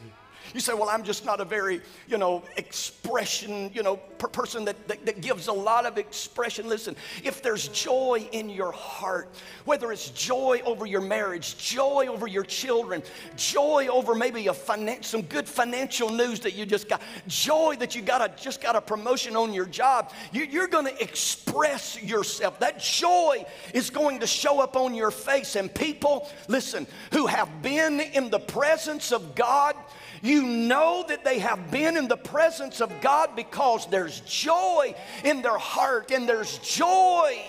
You 0.56 0.62
say, 0.62 0.74
well, 0.74 0.88
I'm 0.88 1.04
just 1.04 1.26
not 1.26 1.42
a 1.42 1.46
very, 1.46 1.82
you 2.08 2.18
know, 2.18 2.42
expression, 2.56 3.70
you 3.74 3.84
know, 3.84 3.98
per 3.98 4.30
person 4.30 4.64
that, 4.64 4.88
that, 4.88 5.06
that 5.06 5.20
gives 5.20 5.48
a 5.48 5.54
lot 5.54 5.86
of 5.86 5.98
expression. 5.98 6.70
Listen, 6.70 6.96
if 7.26 7.44
there's 7.44 7.68
joy 7.68 8.26
in 8.32 8.50
your 8.50 8.72
heart, 8.72 9.28
whether 9.66 9.92
it's 9.92 10.12
joy 10.12 10.62
over 10.66 10.86
your 10.86 11.02
marriage, 11.02 11.58
joy 11.58 12.08
over 12.08 12.26
your 12.26 12.46
children, 12.46 13.04
joy 13.36 13.90
over 13.92 14.16
maybe 14.16 14.48
a 14.48 14.54
finan- 14.54 15.04
some 15.04 15.24
good 15.24 15.46
financial 15.46 16.10
news 16.10 16.40
that 16.40 16.54
you 16.54 16.66
just 16.66 16.88
got, 16.88 17.02
joy 17.28 17.76
that 17.78 17.94
you 17.94 18.02
got 18.02 18.22
a, 18.22 18.42
just 18.42 18.62
got 18.62 18.78
a 18.78 18.82
promotion 18.82 19.36
on 19.36 19.54
your 19.54 19.66
job, 19.66 20.14
you, 20.32 20.46
you're 20.46 20.68
going 20.68 20.86
to 20.86 21.04
express 21.04 22.02
yourself. 22.02 22.62
That 22.62 22.80
joy 22.80 23.46
is 23.74 23.90
going 23.90 24.22
to 24.22 24.28
show 24.28 24.62
up 24.62 24.78
on 24.78 24.96
your 24.96 25.12
face. 25.12 25.58
And 25.58 25.74
people, 25.74 26.32
listen, 26.48 26.88
who 27.12 27.28
have 27.28 27.62
been 27.62 28.00
in 28.00 28.30
the 28.30 28.40
presence 28.40 29.12
of 29.12 29.36
God, 29.36 29.76
you 30.26 30.44
know 30.44 31.06
that 31.08 31.24
they 31.24 31.40
have 31.40 31.70
been 31.70 31.96
in 31.98 32.08
the 32.08 32.18
presence 32.18 32.82
of 32.82 32.92
God 33.00 33.36
because 33.36 33.86
there's 33.88 34.22
joy 34.22 34.96
in 35.24 35.42
their 35.42 35.58
heart 35.58 36.12
and 36.12 36.28
there's 36.28 36.58
joy 36.60 37.40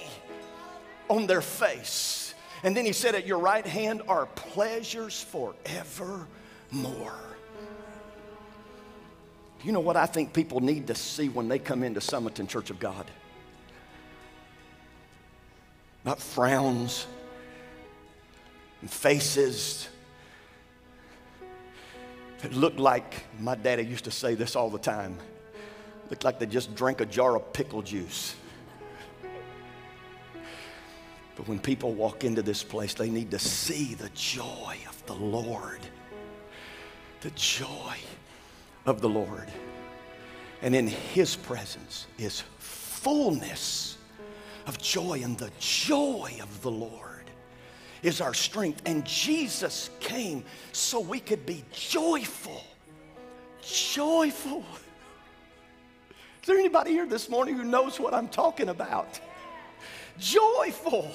on 1.09 1.27
their 1.27 1.41
face. 1.41 2.35
And 2.63 2.77
then 2.77 2.85
he 2.85 2.93
said, 2.93 3.15
At 3.15 3.27
your 3.27 3.39
right 3.39 3.67
hand 3.67 4.03
are 4.09 4.27
pleasures 4.27 5.23
forevermore. 5.23 6.27
You 9.65 9.73
know 9.73 9.81
what 9.81 9.97
I 9.97 10.07
think 10.07 10.33
people 10.33 10.61
need 10.61 10.87
to 10.89 10.95
see 10.95 11.29
when 11.29 11.49
they 11.49 11.59
come 11.59 11.83
into 11.83 12.01
Sumiton 12.01 12.47
Church 12.49 12.71
of 12.71 12.79
God? 12.79 13.11
Not 16.05 16.21
frowns 16.21 17.07
and 18.81 18.91
faces 18.91 19.89
it 22.45 22.53
looked 22.53 22.79
like, 22.79 23.25
my 23.41 23.55
daddy 23.55 23.85
used 23.85 24.05
to 24.05 24.11
say 24.11 24.35
this 24.35 24.57
all 24.57 24.71
the 24.71 24.79
time, 24.79 25.19
looked 26.11 26.25
like 26.25 26.39
they 26.39 26.47
just 26.47 26.75
drank 26.75 27.01
a 27.01 27.07
jar 27.07 27.37
of 27.37 27.53
pickle 27.53 27.83
juice. 27.83 28.35
But 31.35 31.49
when 31.49 31.59
people 31.59 31.93
walk 31.93 32.25
into 32.25 32.43
this 32.43 32.63
place, 32.63 32.95
they 32.95 33.11
need 33.11 33.31
to 33.31 33.39
see 33.39 33.95
the 33.95 34.09
joy 34.15 34.77
of 34.89 35.05
the 35.07 35.15
Lord. 35.15 35.81
The 37.21 37.31
joy 37.31 37.97
of 38.87 39.01
the 39.01 39.09
Lord. 39.09 39.51
And 40.63 40.75
in 40.75 40.87
His 40.87 41.37
presence 41.37 42.07
is 42.19 42.43
fullness 42.59 43.99
of 44.67 44.79
joy, 44.79 45.21
and 45.23 45.39
the 45.39 45.51
joy 45.59 46.39
of 46.41 46.63
the 46.63 46.71
Lord 46.71 47.06
is 48.07 48.21
our 48.21 48.33
strength. 48.33 48.83
And 48.87 49.05
Jesus 49.05 49.91
came 49.99 50.45
so 50.73 51.01
we 51.01 51.19
could 51.19 51.45
be 51.45 51.65
joyful. 51.73 52.63
Joyful. 53.63 54.65
Is 56.41 56.47
there 56.47 56.57
anybody 56.57 56.93
here 56.93 57.07
this 57.07 57.29
morning 57.29 57.57
who 57.57 57.65
knows 57.65 57.99
what 57.99 58.15
I'm 58.15 58.29
talking 58.29 58.69
about? 58.69 59.21
Joyful. 60.19 61.11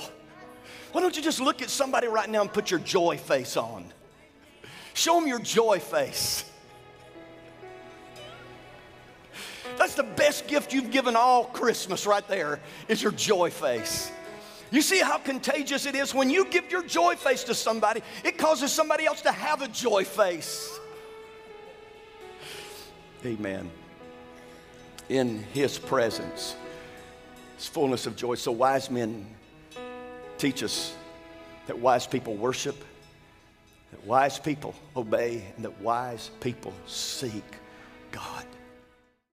Why 0.91 0.99
don't 0.99 1.15
you 1.15 1.23
just 1.23 1.39
look 1.39 1.61
at 1.61 1.69
somebody 1.69 2.07
right 2.07 2.29
now 2.29 2.41
and 2.41 2.51
put 2.51 2.69
your 2.69 2.81
joy 2.81 3.17
face 3.17 3.55
on? 3.55 3.85
Show 4.93 5.17
them 5.17 5.27
your 5.27 5.39
joy 5.39 5.79
face. 5.79 6.43
That's 9.77 9.95
the 9.95 10.03
best 10.03 10.47
gift 10.47 10.73
you've 10.73 10.91
given 10.91 11.15
all 11.15 11.45
Christmas 11.45 12.05
right 12.05 12.27
there 12.27 12.59
is 12.89 13.01
your 13.01 13.13
joy 13.13 13.49
face. 13.49 14.11
You 14.71 14.81
see 14.81 14.99
how 14.99 15.17
contagious 15.17 15.85
it 15.85 15.95
is 15.95 16.13
when 16.13 16.29
you 16.29 16.45
give 16.45 16.71
your 16.71 16.83
joy 16.83 17.15
face 17.15 17.43
to 17.43 17.53
somebody, 17.53 18.01
it 18.23 18.37
causes 18.37 18.71
somebody 18.71 19.05
else 19.05 19.21
to 19.23 19.31
have 19.31 19.61
a 19.61 19.67
joy 19.67 20.05
face. 20.05 20.79
Amen. 23.25 23.69
In 25.09 25.43
his 25.53 25.77
presence, 25.77 26.55
his 27.57 27.67
fullness 27.67 28.07
of 28.07 28.15
joy. 28.15 28.35
So 28.35 28.53
wise 28.53 28.89
men 28.89 29.27
teach 30.37 30.63
us 30.63 30.95
that 31.67 31.77
wise 31.77 32.07
people 32.07 32.35
worship, 32.35 32.81
that 33.91 34.03
wise 34.05 34.39
people 34.39 34.73
obey, 34.95 35.43
and 35.57 35.65
that 35.65 35.81
wise 35.81 36.31
people 36.39 36.73
seek 36.87 37.43
God. 38.11 38.45